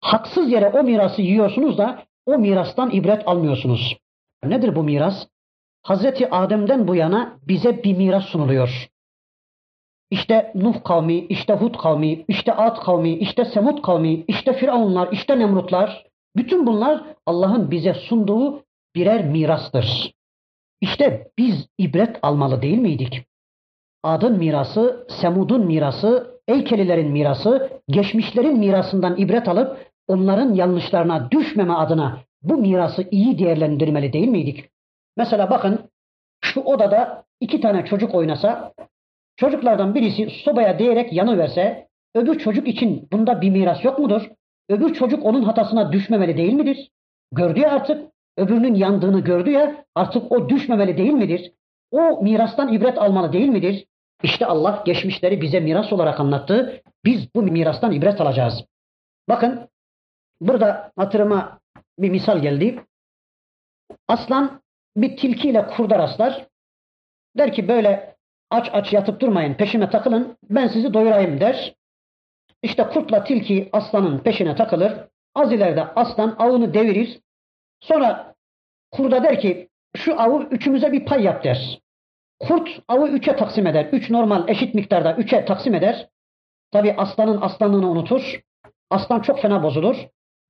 [0.00, 3.96] Haksız yere o mirası yiyorsunuz da o mirastan ibret almıyorsunuz.
[4.44, 5.26] Nedir bu miras?
[5.82, 8.88] Hazreti Adem'den bu yana bize bir miras sunuluyor.
[10.10, 15.38] İşte Nuh kavmi, işte Hud kavmi, işte Ad kavmi, işte Semud kavmi, işte Firavunlar, işte
[15.38, 16.06] Nemrutlar.
[16.36, 18.61] Bütün bunlar Allah'ın bize sunduğu
[18.94, 20.12] birer mirastır.
[20.80, 23.26] İşte biz ibret almalı değil miydik?
[24.02, 32.56] Adın mirası, Semud'un mirası, Eykelilerin mirası, geçmişlerin mirasından ibret alıp onların yanlışlarına düşmeme adına bu
[32.56, 34.68] mirası iyi değerlendirmeli değil miydik?
[35.16, 35.80] Mesela bakın
[36.44, 38.72] şu odada iki tane çocuk oynasa,
[39.36, 44.30] çocuklardan birisi sobaya değerek yanıverse, öbür çocuk için bunda bir miras yok mudur?
[44.68, 46.90] Öbür çocuk onun hatasına düşmemeli değil midir?
[47.32, 51.52] Gördü ya artık, öbürünün yandığını gördü ya, artık o düşmemeli değil midir?
[51.90, 53.86] O mirastan ibret almalı değil midir?
[54.22, 56.82] İşte Allah geçmişleri bize miras olarak anlattı.
[57.04, 58.64] Biz bu mirastan ibret alacağız.
[59.28, 59.68] Bakın
[60.40, 61.60] burada hatırıma
[61.98, 62.84] bir misal geldi.
[64.08, 64.62] Aslan
[64.96, 66.46] bir tilkiyle kurda rastlar.
[67.38, 68.16] Der ki böyle
[68.50, 71.74] aç aç yatıp durmayın peşime takılın ben sizi doyurayım der.
[72.62, 74.92] İşte kurtla tilki aslanın peşine takılır.
[75.34, 77.20] Az ileride aslan avını devirir.
[77.82, 78.34] Sonra
[78.90, 81.78] kurda der ki şu avı üçümüze bir pay yap der.
[82.40, 83.88] Kurt avı üçe taksim eder.
[83.92, 86.08] Üç normal eşit miktarda üçe taksim eder.
[86.72, 88.40] Tabi aslanın aslanlığını unutur.
[88.90, 89.96] Aslan çok fena bozulur.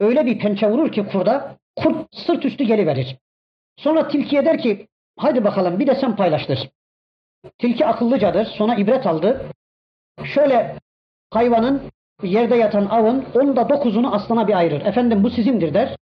[0.01, 3.17] Öyle bir pençe vurur ki kurda kurt sırt üstü geliverir.
[3.77, 6.71] Sonra tilkiye der ki hadi bakalım bir de sen paylaştır.
[7.59, 8.45] Tilki akıllıcadır.
[8.45, 9.47] Sonra ibret aldı.
[10.25, 10.77] Şöyle
[11.31, 11.83] hayvanın
[12.23, 14.81] yerde yatan avın onda dokuzunu aslana bir ayırır.
[14.81, 15.97] Efendim bu sizindir der.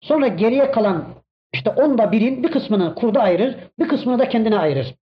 [0.00, 1.04] Sonra geriye kalan
[1.52, 4.94] işte onda birin bir kısmını kurda ayırır, bir kısmını da kendine ayırır.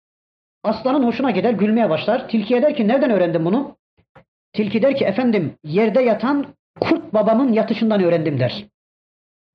[0.64, 2.30] Aslanın hoşuna gider, gülmeye başlar.
[2.30, 3.78] Tilkiye der ki nereden öğrendin bunu?
[4.54, 6.46] Tilki der ki efendim yerde yatan
[6.80, 8.66] kurt babamın yatışından öğrendim der.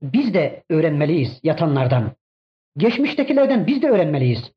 [0.02, 2.10] Biz de öğrenmeliyiz yatanlardan.
[2.76, 4.52] Geçmiştekilerden biz de öğrenmeliyiz.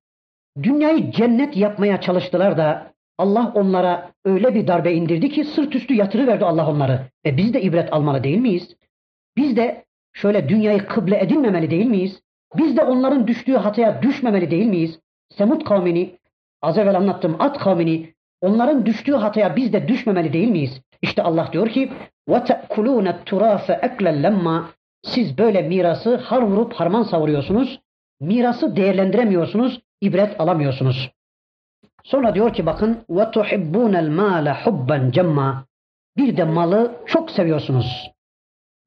[0.63, 6.45] Dünyayı cennet yapmaya çalıştılar da Allah onlara öyle bir darbe indirdi ki sırt üstü yatırıverdi
[6.45, 7.01] Allah onları.
[7.25, 8.75] E biz de ibret almalı değil miyiz?
[9.37, 12.22] Biz de şöyle dünyayı kıble edinmemeli değil miyiz?
[12.56, 14.98] Biz de onların düştüğü hataya düşmemeli değil miyiz?
[15.30, 16.18] Semud kavmini,
[16.62, 20.80] az evvel anlattığım At kavmini, onların düştüğü hataya biz de düşmemeli değil miyiz?
[21.02, 21.92] İşte Allah diyor ki
[22.28, 24.64] وَتَأْكُلُونَ التُّرَافَ اَكْلًا لَمَّا
[25.02, 27.80] Siz böyle mirası har vurup harman savuruyorsunuz.
[28.20, 31.10] Mirası değerlendiremiyorsunuz, ibret alamıyorsunuz.
[32.04, 35.54] Sonra diyor ki bakın وَتُحِبُّونَ الْمَالَ حُبًّا جَمَّا
[36.16, 38.10] Bir de malı çok seviyorsunuz.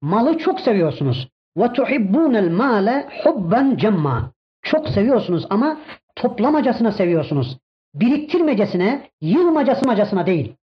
[0.03, 1.28] Malı çok seviyorsunuz.
[1.57, 4.30] Ve tuhibbunel male hubben cemma.
[4.62, 5.76] Çok seviyorsunuz ama
[6.16, 7.59] toplamacasına seviyorsunuz.
[7.94, 10.55] Biriktirmecesine, yılmacasımacasına değil.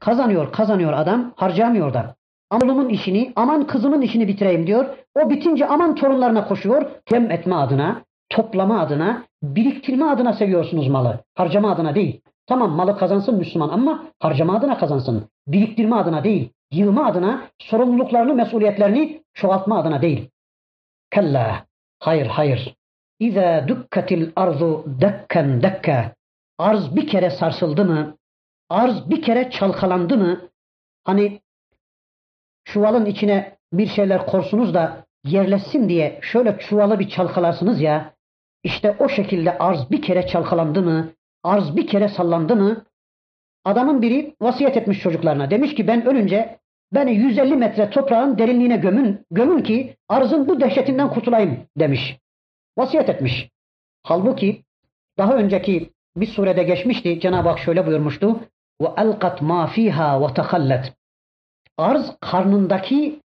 [0.00, 2.14] Kazanıyor, kazanıyor adam, harcamıyor da.
[2.50, 4.86] Amlumun işini, aman kızımın işini bitireyim diyor.
[5.14, 6.90] O bitince aman torunlarına koşuyor.
[7.06, 11.20] Cem etme adına, toplama adına, biriktirme adına seviyorsunuz malı.
[11.34, 12.20] Harcama adına değil.
[12.46, 15.24] Tamam malı kazansın Müslüman ama harcama adına kazansın.
[15.46, 16.50] Biriktirme adına değil.
[16.70, 20.30] Yığma adına, sorumluluklarını, mesuliyetlerini çoğaltma adına değil.
[21.10, 21.66] Kella.
[22.00, 22.74] Hayır, hayır.
[23.20, 26.14] İza dukkatil arzu dakkan dakka.
[26.58, 28.16] Arz bir kere sarsıldı mı,
[28.70, 30.40] arz bir kere çalkalandı mı,
[31.04, 31.40] hani
[32.64, 38.14] çuvalın içine bir şeyler korsunuz da yerleşsin diye şöyle çuvalı bir çalkalarsınız ya,
[38.62, 41.12] işte o şekilde arz bir kere çalkalandı mı,
[41.42, 42.84] arz bir kere sallandı mı,
[43.64, 45.50] adamın biri vasiyet etmiş çocuklarına.
[45.50, 46.58] Demiş ki ben ölünce
[46.94, 52.18] beni 150 metre toprağın derinliğine gömün, gömün ki arzın bu dehşetinden kurtulayım demiş.
[52.78, 53.50] Vasiyet etmiş.
[54.02, 54.64] Halbuki
[55.18, 57.20] daha önceki bir surede geçmişti.
[57.20, 58.40] Cenab-ı Hak şöyle buyurmuştu.
[58.82, 60.92] Ve elqat ma fiha ve tehallet.
[61.78, 63.20] Arz karnındaki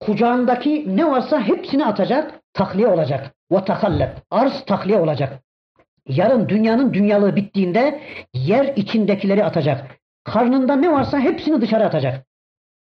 [0.00, 3.34] kucağındaki ne varsa hepsini atacak, tahliye olacak.
[3.52, 4.22] Ve tehallet.
[4.30, 5.42] Arz tahliye olacak.
[6.08, 8.00] Yarın dünyanın dünyalığı bittiğinde
[8.34, 9.98] yer içindekileri atacak.
[10.24, 12.26] Karnında ne varsa hepsini dışarı atacak.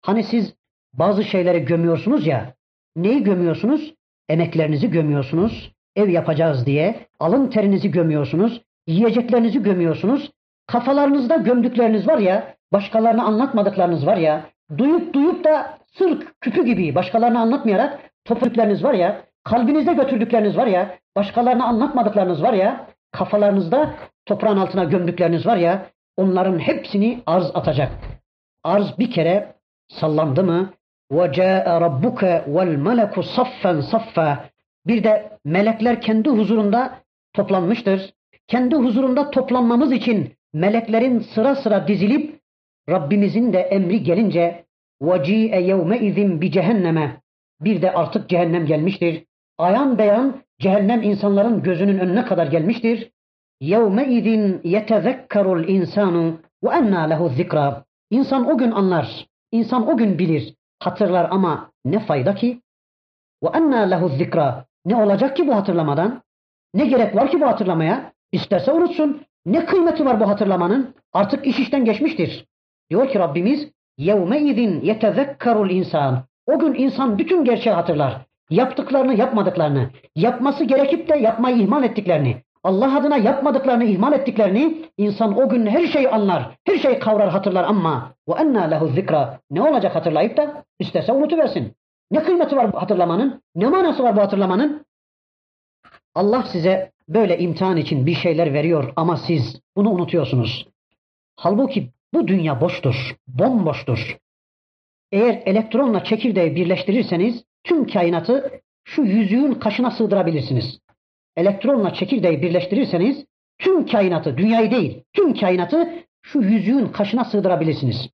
[0.03, 0.55] Hani siz
[0.95, 2.55] bazı şeyleri gömüyorsunuz ya,
[2.97, 3.95] neyi gömüyorsunuz?
[4.29, 10.31] Emeklerinizi gömüyorsunuz, ev yapacağız diye, alın terinizi gömüyorsunuz, yiyeceklerinizi gömüyorsunuz,
[10.67, 17.41] kafalarınızda gömdükleriniz var ya, başkalarına anlatmadıklarınız var ya, duyup duyup da sırk küpü gibi başkalarına
[17.41, 23.96] anlatmayarak topladıklarınız var ya, kalbinizde götürdükleriniz var ya, başkalarına anlatmadıklarınız var ya, kafalarınızda
[24.26, 25.86] toprağın altına gömdükleriniz var ya,
[26.18, 27.92] onların hepsini arz atacak.
[28.64, 29.56] Arz bir kere
[29.88, 30.74] sallandı mı?
[31.12, 32.22] وَجَاءَ رَبُّكَ
[32.56, 34.38] وَالْمَلَكُ صَفًّا صَفًّا
[34.88, 37.00] Bir de melekler kendi huzurunda
[37.34, 38.14] toplanmıştır.
[38.48, 42.40] Kendi huzurunda toplanmamız için meleklerin sıra sıra dizilip
[42.90, 44.66] Rabbimizin de emri gelince
[45.02, 47.10] وَجِيءَ يَوْمَئِذٍ بِجَهَنَّمَ
[47.62, 49.24] Bir de artık cehennem gelmiştir.
[49.58, 53.12] Ayan beyan cehennem insanların gözünün önüne kadar gelmiştir.
[53.62, 54.28] يَوْمَئِذٍ
[54.76, 56.16] يَتَذَكَّرُ الْاِنْسَانُ
[56.64, 62.36] وَاَنَّا لَهُ الذِّكْرَى İnsan o gün anlar, insan o gün bilir, hatırlar ama ne fayda
[62.36, 62.62] ki?
[63.44, 66.22] وَاَنَّا لَهُ الذِّكْرَى Ne olacak ki bu hatırlamadan?
[66.74, 68.14] Ne gerek var ki bu hatırlamaya?
[68.32, 69.22] İsterse unutsun.
[69.46, 70.96] Ne kıymeti var bu hatırlamanın?
[71.14, 72.46] Artık iş işten geçmiştir.
[72.90, 73.70] Diyor ki Rabbimiz
[74.00, 78.26] يَوْمَئِذٍ يَتَذَكَّرُ الْاِنْسَانُ O gün insan bütün gerçeği hatırlar.
[78.51, 85.49] yaptıklarını yapmadıklarını, yapması gerekip de yapmayı ihmal ettiklerini, Allah adına yapmadıklarını ihmal ettiklerini insan o
[85.49, 89.95] gün her şeyi anlar, her şeyi kavrar hatırlar ama ve enna lehu zikra ne olacak
[89.95, 91.73] hatırlayıp da istese unutuversin.
[92.11, 93.43] Ne kıymeti var bu hatırlamanın?
[93.55, 94.87] Ne manası var bu hatırlamanın?
[96.15, 100.69] Allah size böyle imtihan için bir şeyler veriyor ama siz bunu unutuyorsunuz.
[101.37, 104.17] Halbuki bu dünya boştur, bomboştur.
[105.13, 110.79] Eğer elektronla çekirdeği birleştirirseniz tüm kainatı şu yüzüğün kaşına sığdırabilirsiniz.
[111.37, 113.25] Elektronla çekirdeği birleştirirseniz
[113.59, 115.89] tüm kainatı, dünyayı değil, tüm kainatı
[116.23, 118.09] şu yüzüğün kaşına sığdırabilirsiniz.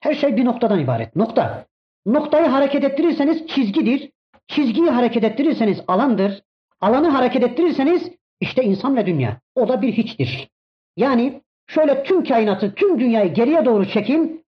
[0.00, 1.16] Her şey bir noktadan ibaret.
[1.16, 1.66] Nokta.
[2.06, 4.10] Noktayı hareket ettirirseniz çizgidir.
[4.48, 6.42] Çizgiyi hareket ettirirseniz alandır.
[6.80, 8.10] Alanı hareket ettirirseniz
[8.40, 9.40] işte insan ve dünya.
[9.54, 10.48] O da bir hiçtir.
[10.96, 14.44] Yani şöyle tüm kainatı, tüm dünyayı geriye doğru çekin,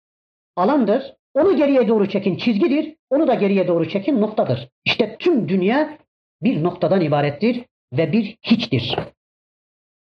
[0.56, 1.14] alandır.
[1.34, 2.96] Onu geriye doğru çekin, çizgidir.
[3.10, 4.68] Onu da geriye doğru çekin, noktadır.
[4.84, 5.98] İşte tüm dünya
[6.42, 8.96] bir noktadan ibarettir ve bir hiçtir.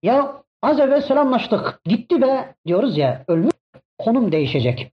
[0.02, 3.52] Ya az evvel selamlaştık, gitti be diyoruz ya, ölmüş,
[3.98, 4.92] konum değişecek.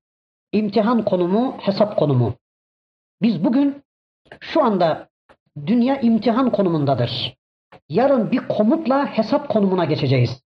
[0.51, 2.33] İmtihan konumu, hesap konumu.
[3.21, 3.83] Biz bugün
[4.39, 5.09] şu anda
[5.65, 7.35] dünya imtihan konumundadır.
[7.89, 10.41] Yarın bir komutla hesap konumuna geçeceğiz.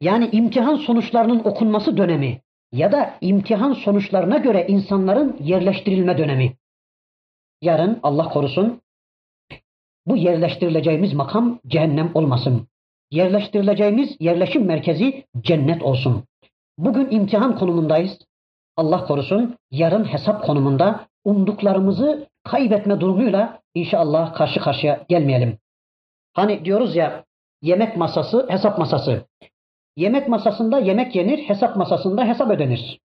[0.00, 2.40] Yani imtihan sonuçlarının okunması dönemi
[2.72, 6.56] ya da imtihan sonuçlarına göre insanların yerleştirilme dönemi.
[7.62, 8.80] Yarın Allah korusun
[10.06, 12.68] bu yerleştirileceğimiz makam cehennem olmasın.
[13.10, 16.24] Yerleştirileceğimiz yerleşim merkezi cennet olsun.
[16.78, 18.18] Bugün imtihan konumundayız.
[18.76, 25.58] Allah korusun yarın hesap konumunda umduklarımızı kaybetme durumuyla inşallah karşı karşıya gelmeyelim.
[26.32, 27.24] Hani diyoruz ya
[27.62, 29.24] yemek masası, hesap masası.
[29.96, 33.00] Yemek masasında yemek yenir, hesap masasında hesap ödenir.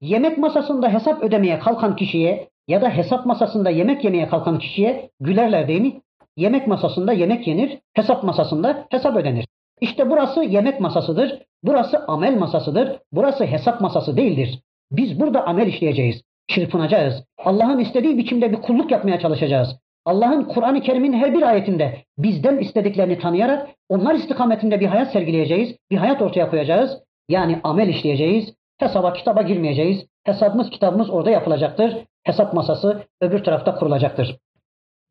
[0.00, 5.68] Yemek masasında hesap ödemeye kalkan kişiye ya da hesap masasında yemek yemeye kalkan kişiye gülerler
[5.68, 6.00] değil mi?
[6.36, 9.46] Yemek masasında yemek yenir, hesap masasında hesap ödenir.
[9.80, 14.60] İşte burası yemek masasıdır, burası amel masasıdır, burası hesap masası değildir.
[14.92, 17.24] Biz burada amel işleyeceğiz, çırpınacağız.
[17.38, 19.76] Allah'ın istediği biçimde bir kulluk yapmaya çalışacağız.
[20.04, 25.96] Allah'ın Kur'an-ı Kerim'in her bir ayetinde bizden istediklerini tanıyarak onlar istikametinde bir hayat sergileyeceğiz, bir
[25.96, 26.98] hayat ortaya koyacağız.
[27.28, 30.06] Yani amel işleyeceğiz, hesaba kitaba girmeyeceğiz.
[30.24, 32.04] Hesabımız kitabımız orada yapılacaktır.
[32.22, 34.36] Hesap masası öbür tarafta kurulacaktır.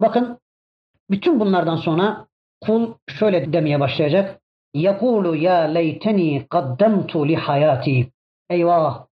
[0.01, 0.37] Bakın
[1.09, 2.27] bütün bunlardan sonra
[2.61, 4.39] kul şöyle demeye başlayacak.
[4.73, 8.11] Yakulu ya leyteni qaddamtu li hayati.
[8.49, 9.05] Eyvah!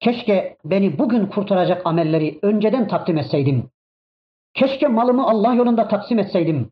[0.00, 3.70] Keşke beni bugün kurtaracak amelleri önceden takdim etseydim.
[4.54, 6.70] Keşke malımı Allah yolunda taksim etseydim.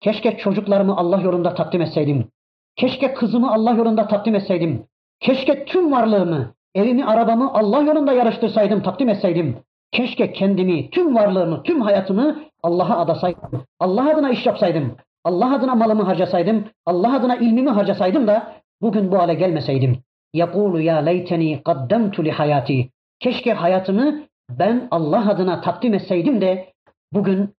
[0.00, 2.28] Keşke çocuklarımı Allah yolunda takdim etseydim.
[2.76, 4.86] Keşke kızımı Allah yolunda takdim etseydim.
[5.20, 9.56] Keşke tüm varlığımı, evimi, arabamı Allah yolunda yarıştırsaydım, takdim etseydim.
[9.92, 13.64] Keşke kendimi, tüm varlığımı, tüm hayatımı Allah'a adasaydım.
[13.80, 14.96] Allah adına iş yapsaydım.
[15.24, 16.64] Allah adına malımı harcasaydım.
[16.86, 18.52] Allah adına ilmimi harcasaydım da
[18.82, 19.98] bugün bu hale gelmeseydim.
[20.34, 22.90] Yakulu ya leyteni qaddamtu li hayati.
[23.20, 24.20] Keşke hayatımı
[24.50, 26.73] ben Allah adına takdim etseydim de
[27.13, 27.55] bugün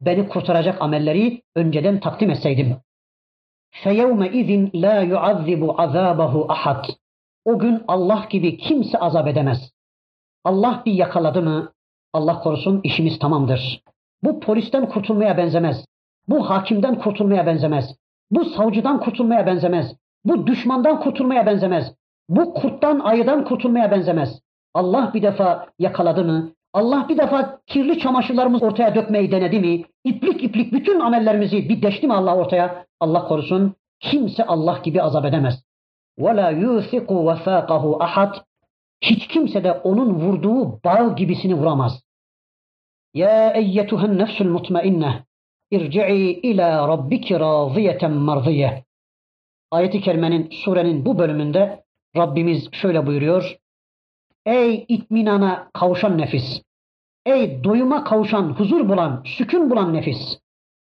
[0.00, 2.76] beni kurtaracak amelleri önceden takdim etseydim.
[3.72, 6.84] فَيَوْمَ اِذٍ لَا يُعَذِّبُ عَذَابَهُ ahad.
[7.44, 9.72] O gün Allah gibi kimse azap edemez.
[10.44, 11.72] Allah bir yakaladı mı
[12.12, 13.82] Allah korusun işimiz tamamdır.
[14.22, 15.84] Bu polisten kurtulmaya benzemez.
[16.28, 17.96] Bu hakimden kurtulmaya benzemez.
[18.30, 19.96] Bu savcıdan kurtulmaya benzemez.
[20.24, 21.94] Bu düşmandan kurtulmaya benzemez.
[22.28, 24.40] Bu kurttan ayıdan kurtulmaya benzemez.
[24.74, 29.84] Allah bir defa yakaladı mı Allah bir defa kirli çamaşırlarımızı ortaya dökmeyi denedi mi?
[30.04, 32.86] İplik iplik bütün amellerimizi bir deşti mi Allah ortaya?
[33.00, 33.74] Allah korusun.
[34.00, 35.64] Kimse Allah gibi azap edemez.
[36.18, 38.34] وَلَا يُوثِقُ وَفَاقَهُ ahad.
[39.02, 42.02] Hiç kimse de onun vurduğu bağ gibisini vuramaz.
[43.14, 45.22] Ya eyyetuhen nefsul mutmainneh
[45.70, 48.84] irci'i ila rabbiki raziyeten marziye.
[49.70, 51.84] Ayeti kerimenin surenin bu bölümünde
[52.16, 53.56] Rabbimiz şöyle buyuruyor.
[54.46, 56.62] Ey itminana kavuşan nefis.
[57.25, 60.39] Ey doyuma kavuşan, huzur bulan, sükun bulan nefis.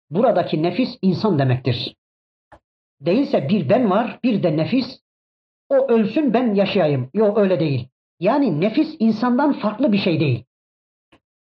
[0.10, 1.96] Buradaki nefis insan demektir.
[3.02, 5.00] Değilse bir ben var, bir de nefis.
[5.70, 7.10] O ölsün ben yaşayayım.
[7.14, 7.88] Yok öyle değil.
[8.20, 10.44] Yani nefis insandan farklı bir şey değil.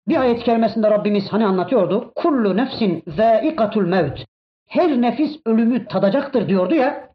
[0.08, 2.12] Bir ayet kerimesinde Rabbimiz hani anlatıyordu.
[2.14, 4.24] Kullu nefsin zâikatul mevt.
[4.66, 7.10] Her nefis ölümü tadacaktır diyordu ya.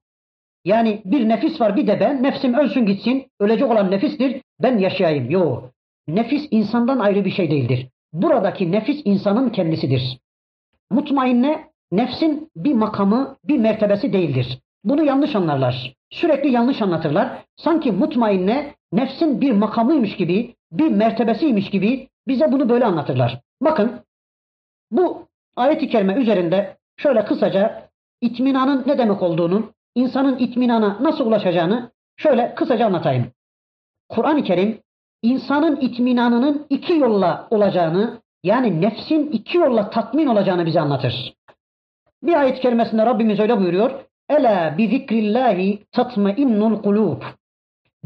[0.66, 2.24] Yani bir nefis var bir de ben.
[2.24, 3.32] Nefsim ölsün gitsin.
[3.40, 4.42] Ölecek olan nefistir.
[4.60, 5.30] Ben yaşayayım.
[5.30, 5.75] Yok.
[6.08, 7.88] Nefis insandan ayrı bir şey değildir.
[8.14, 10.20] Buradaki nefis insanın kendisidir.
[10.92, 14.60] Mutmainne nefsin bir makamı, bir mertebesi değildir.
[14.84, 15.94] Bunu yanlış anlarlar.
[16.10, 17.46] Sürekli yanlış anlatırlar.
[17.56, 23.42] Sanki mutmainne nefsin bir makamıymış gibi, bir mertebesiymiş gibi bize bunu böyle anlatırlar.
[23.62, 23.92] Bakın
[24.92, 27.90] bu ayet-i kerime üzerinde şöyle kısaca
[28.22, 33.32] itminanın ne demek olduğunu, insanın itminana nasıl ulaşacağını şöyle kısaca anlatayım.
[34.10, 34.80] Kur'an-ı Kerim
[35.26, 41.34] insanın itminanının iki yolla olacağını, yani nefsin iki yolla tatmin olacağını bize anlatır.
[42.24, 43.92] Bir ayet kerimesinde Rabbimiz öyle buyuruyor.
[44.30, 47.22] Ela bi zikrillahi tatmainnul kulub.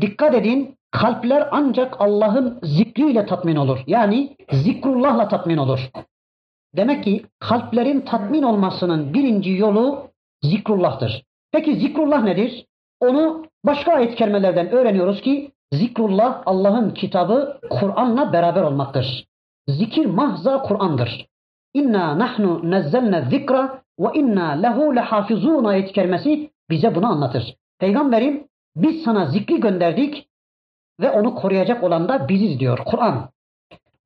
[0.02, 3.80] Dikkat edin, kalpler ancak Allah'ın zikriyle tatmin olur.
[3.88, 5.90] Yani zikrullahla tatmin olur.
[6.76, 10.08] Demek ki kalplerin tatmin olmasının birinci yolu
[10.42, 11.24] zikrullah'tır.
[11.52, 12.66] Peki zikrullah nedir?
[13.00, 19.27] Onu başka ayet kelimelerden öğreniyoruz ki zikrullah Allah'ın kitabı Kur'an'la beraber olmaktır.
[19.69, 21.27] Zikir mahza Kur'an'dır.
[21.75, 27.57] İnna nahnu nezzelne zikra ve inna lehu lehafizun ayet kerimesi bize bunu anlatır.
[27.79, 30.29] Peygamberim biz sana zikri gönderdik
[31.01, 33.29] ve onu koruyacak olan da biziz diyor Kur'an.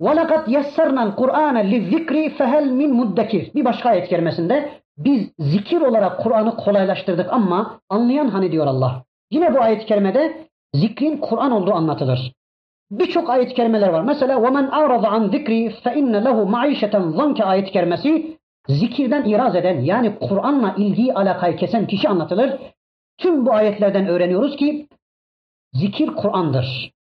[0.00, 6.56] وَلَقَدْ يَسَّرْنَا الْقُرْآنَ لِلذِّكْرِ فَهَلْ مِنْ مُدَّكِرِ Bir başka ayet kerimesinde biz zikir olarak Kur'an'ı
[6.56, 9.04] kolaylaştırdık ama anlayan hani diyor Allah.
[9.30, 12.32] Yine bu ayet-i kerimede zikrin Kur'an olduğu anlatılır.
[12.90, 14.02] Birçok ayet-i kerimeler var.
[14.02, 18.38] Mesela وَمَنْ أَعْرَضَ عَنْ ذِكْرِ فَاِنَّ لَهُ مَعِيشَةً ظَنْكَ ayet-i kerimesi
[18.68, 22.58] zikirden iraz eden yani Kur'an'la ilgiyi alakayı kesen kişi anlatılır.
[23.18, 24.88] Tüm bu ayetlerden öğreniyoruz ki
[25.72, 26.92] zikir Kur'an'dır.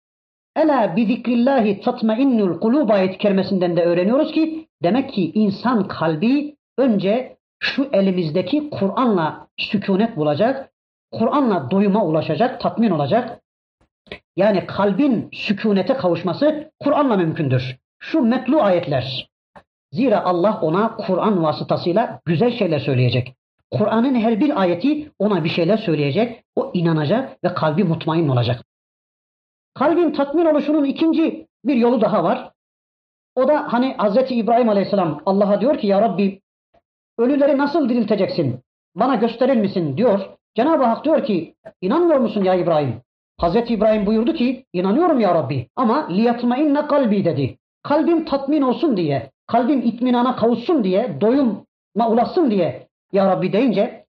[0.56, 7.36] Ela bi zikrillahi tatmainnul kulub ayet kerimesinden de öğreniyoruz ki demek ki insan kalbi önce
[7.58, 10.72] şu elimizdeki Kur'an'la sükunet bulacak,
[11.12, 13.39] Kur'an'la doyuma ulaşacak, tatmin olacak.
[14.35, 17.77] Yani kalbin sükunete kavuşması Kur'an'la mümkündür.
[17.99, 19.29] Şu metlu ayetler.
[19.91, 23.35] Zira Allah ona Kur'an vasıtasıyla güzel şeyler söyleyecek.
[23.71, 28.65] Kur'an'ın her bir ayeti ona bir şeyler söyleyecek, o inanacak ve kalbi mutmain olacak.
[29.73, 32.51] Kalbin tatmin oluşunun ikinci bir yolu daha var.
[33.35, 34.31] O da hani Hz.
[34.31, 36.41] İbrahim Aleyhisselam Allah'a diyor ki ya Rabbi
[37.17, 38.59] ölüleri nasıl dirilteceksin?
[38.95, 40.29] Bana gösterir misin diyor.
[40.55, 43.01] Cenab-ı Hak diyor ki inanmıyor musun ya İbrahim?
[43.41, 43.55] Hz.
[43.55, 47.57] İbrahim buyurdu ki inanıyorum ya Rabbi ama liyatmainne kalbi dedi.
[47.83, 54.05] Kalbim tatmin olsun diye, kalbim itminana kavuşsun diye, doyuma ulaşsın diye ya Rabbi deyince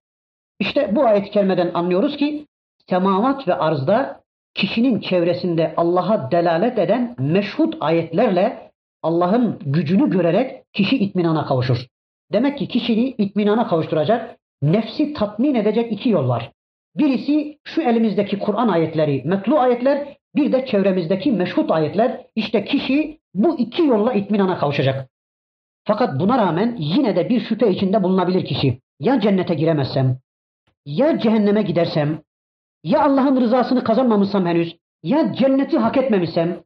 [0.60, 2.46] işte bu ayet-i kerimeden anlıyoruz ki
[2.88, 4.20] semavat ve arzda
[4.54, 8.70] kişinin çevresinde Allah'a delalet eden meşhut ayetlerle
[9.02, 11.86] Allah'ın gücünü görerek kişi itminana kavuşur.
[12.32, 16.50] Demek ki kişiliği itminana kavuşturacak, nefsi tatmin edecek iki yol var.
[16.96, 22.26] Birisi şu elimizdeki Kur'an ayetleri, metlu ayetler, bir de çevremizdeki meşhut ayetler.
[22.36, 25.08] İşte kişi bu iki yolla itminana kavuşacak.
[25.84, 28.78] Fakat buna rağmen yine de bir şüphe içinde bulunabilir kişi.
[29.00, 30.18] Ya cennete giremezsem,
[30.86, 32.20] ya cehenneme gidersem,
[32.84, 36.60] ya Allah'ın rızasını kazanmamışsam henüz, ya cenneti hak etmemişsem,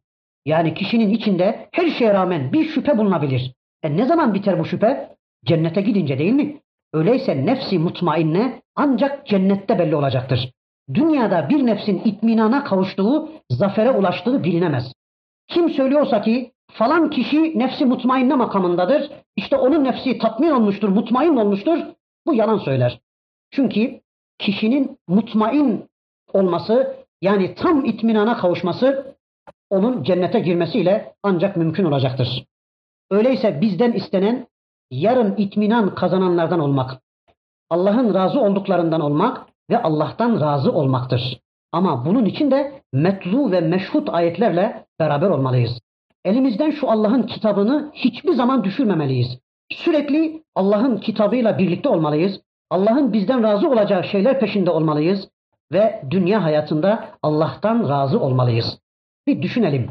[0.47, 3.55] yani kişinin içinde her şeye rağmen bir şüphe bulunabilir.
[3.83, 5.17] E ne zaman biter bu şüphe?
[5.45, 6.61] Cennete gidince değil mi?
[6.93, 10.53] Öyleyse nefsi mutmainne ancak cennette belli olacaktır.
[10.95, 14.93] Dünyada bir nefsin itminana kavuştuğu, zafere ulaştığı bilinemez.
[15.49, 21.79] Kim söylüyorsa ki falan kişi nefsi mutmainne makamındadır, işte onun nefsi tatmin olmuştur, mutmain olmuştur,
[22.27, 23.01] bu yalan söyler.
[23.51, 24.01] Çünkü
[24.39, 25.85] kişinin mutmain
[26.33, 29.17] olması yani tam itminana kavuşması
[29.71, 32.45] onun cennete girmesiyle ancak mümkün olacaktır.
[33.11, 34.47] Öyleyse bizden istenen
[34.91, 37.01] yarın itminan kazananlardan olmak,
[37.71, 41.41] Allah'ın razı olduklarından olmak ve Allah'tan razı olmaktır.
[41.73, 45.81] Ama bunun için de metlu ve meşhut ayetlerle beraber olmalıyız.
[46.25, 49.39] Elimizden şu Allah'ın kitabını hiçbir zaman düşürmemeliyiz.
[49.73, 52.41] Sürekli Allah'ın kitabıyla birlikte olmalıyız.
[52.71, 55.29] Allah'ın bizden razı olacağı şeyler peşinde olmalıyız
[55.73, 58.79] ve dünya hayatında Allah'tan razı olmalıyız.
[59.27, 59.91] Bir düşünelim.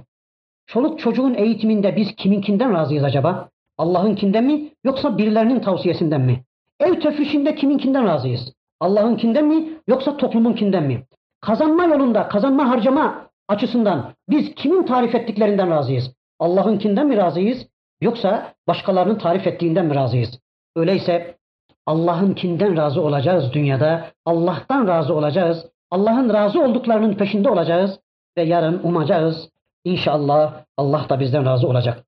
[0.67, 3.49] Çoluk çocuğun eğitiminde biz kiminkinden razıyız acaba?
[3.77, 6.43] Allah'ınkinden mi yoksa birilerinin tavsiyesinden mi?
[6.79, 8.53] Ev töfüşünde kiminkinden razıyız?
[8.79, 11.03] Allah'ınkinden mi yoksa toplumunkinden mi?
[11.41, 16.11] Kazanma yolunda, kazanma harcama açısından biz kimin tarif ettiklerinden razıyız?
[16.39, 17.67] Allah'ınkinden mi razıyız
[18.01, 20.39] yoksa başkalarının tarif ettiğinden mi razıyız?
[20.75, 21.37] Öyleyse
[21.85, 27.99] Allah'ınkinden razı olacağız dünyada, Allah'tan razı olacağız, Allah'ın razı olduklarının peşinde olacağız
[28.37, 29.49] ve yarın umacağız.
[29.83, 32.03] İnşallah Allah da bizden razı olacak.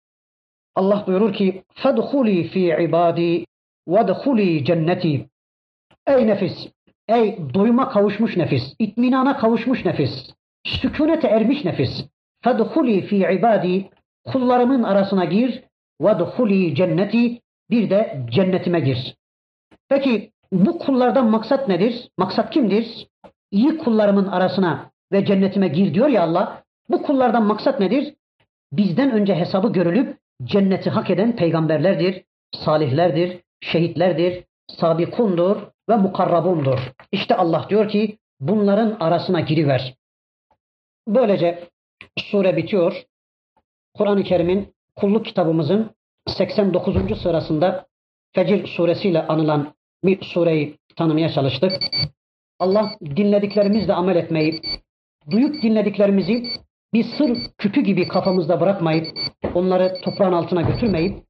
[0.75, 3.45] Allah buyurur ki: "Fedhuli fi ibadi
[3.87, 4.07] ve
[4.65, 5.29] cenneti."
[6.07, 6.67] Ey nefis,
[7.07, 10.29] ey doyuma kavuşmuş nefis, itminana kavuşmuş nefis,
[10.65, 12.05] sükunete ermiş nefis.
[12.43, 13.89] Fedhuli fi ibadi,
[14.25, 15.63] kullarımın arasına gir
[16.01, 16.19] ve
[16.75, 19.15] cenneti, bir de cennetime gir.
[19.89, 22.09] Peki bu kullardan maksat nedir?
[22.17, 23.07] Maksat kimdir?
[23.51, 26.63] İyi kullarımın arasına ve cennetime gir diyor ya Allah.
[26.89, 28.13] Bu kullardan maksat nedir?
[28.71, 32.23] Bizden önce hesabı görülüp cenneti hak eden peygamberlerdir,
[32.55, 35.57] salihlerdir, şehitlerdir, sabikundur
[35.89, 36.79] ve mukarrabundur.
[37.11, 39.95] İşte Allah diyor ki bunların arasına giriver.
[41.07, 41.67] Böylece
[42.19, 43.03] sure bitiyor.
[43.93, 45.95] Kur'an-ı Kerim'in kulluk kitabımızın
[46.27, 47.21] 89.
[47.21, 47.87] sırasında
[48.35, 51.71] Fecir suresiyle anılan bir sureyi tanımaya çalıştık.
[52.59, 54.61] Allah dinlediklerimizle amel etmeyi,
[55.31, 56.43] duyup dinlediklerimizi
[56.93, 59.07] bir sır küpü gibi kafamızda bırakmayıp,
[59.55, 61.23] onları toprağın altına götürmeyip,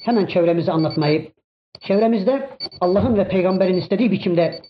[0.00, 1.32] hemen çevremizi anlatmayı,
[1.80, 2.50] çevremizde
[2.80, 4.62] Allah'ın ve peygamberin istediği biçimde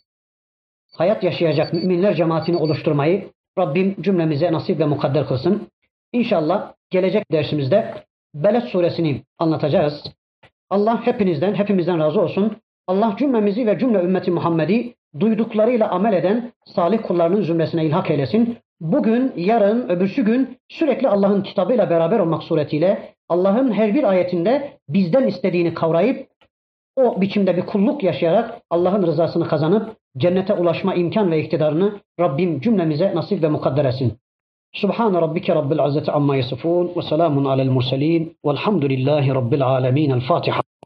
[0.96, 5.68] hayat yaşayacak müminler cemaatini oluşturmayı Rabbim cümlemize nasip ve mukadder kılsın.
[6.12, 7.94] İnşallah gelecek dersimizde
[8.34, 10.04] Beled suresini anlatacağız.
[10.70, 12.56] Allah hepinizden, hepimizden razı olsun.
[12.86, 18.56] Allah cümlemizi ve cümle ümmeti Muhammed'i duyduklarıyla amel eden salih kullarının zümresine ilhak eylesin.
[18.80, 25.26] Bugün, yarın, öbürsü gün sürekli Allah'ın kitabıyla beraber olmak suretiyle Allah'ın her bir ayetinde bizden
[25.26, 26.26] istediğini kavrayıp
[26.96, 33.14] o biçimde bir kulluk yaşayarak Allah'ın rızasını kazanıp cennete ulaşma imkan ve iktidarını Rabbim cümlemize
[33.14, 34.18] nasip ve mukadder etsin.
[34.72, 40.10] Subhan rabbike rabbil izzeti amma yasifun ve selamun alel murselin velhamdülillahi rabbil alemin.
[40.10, 40.70] El Fatiha.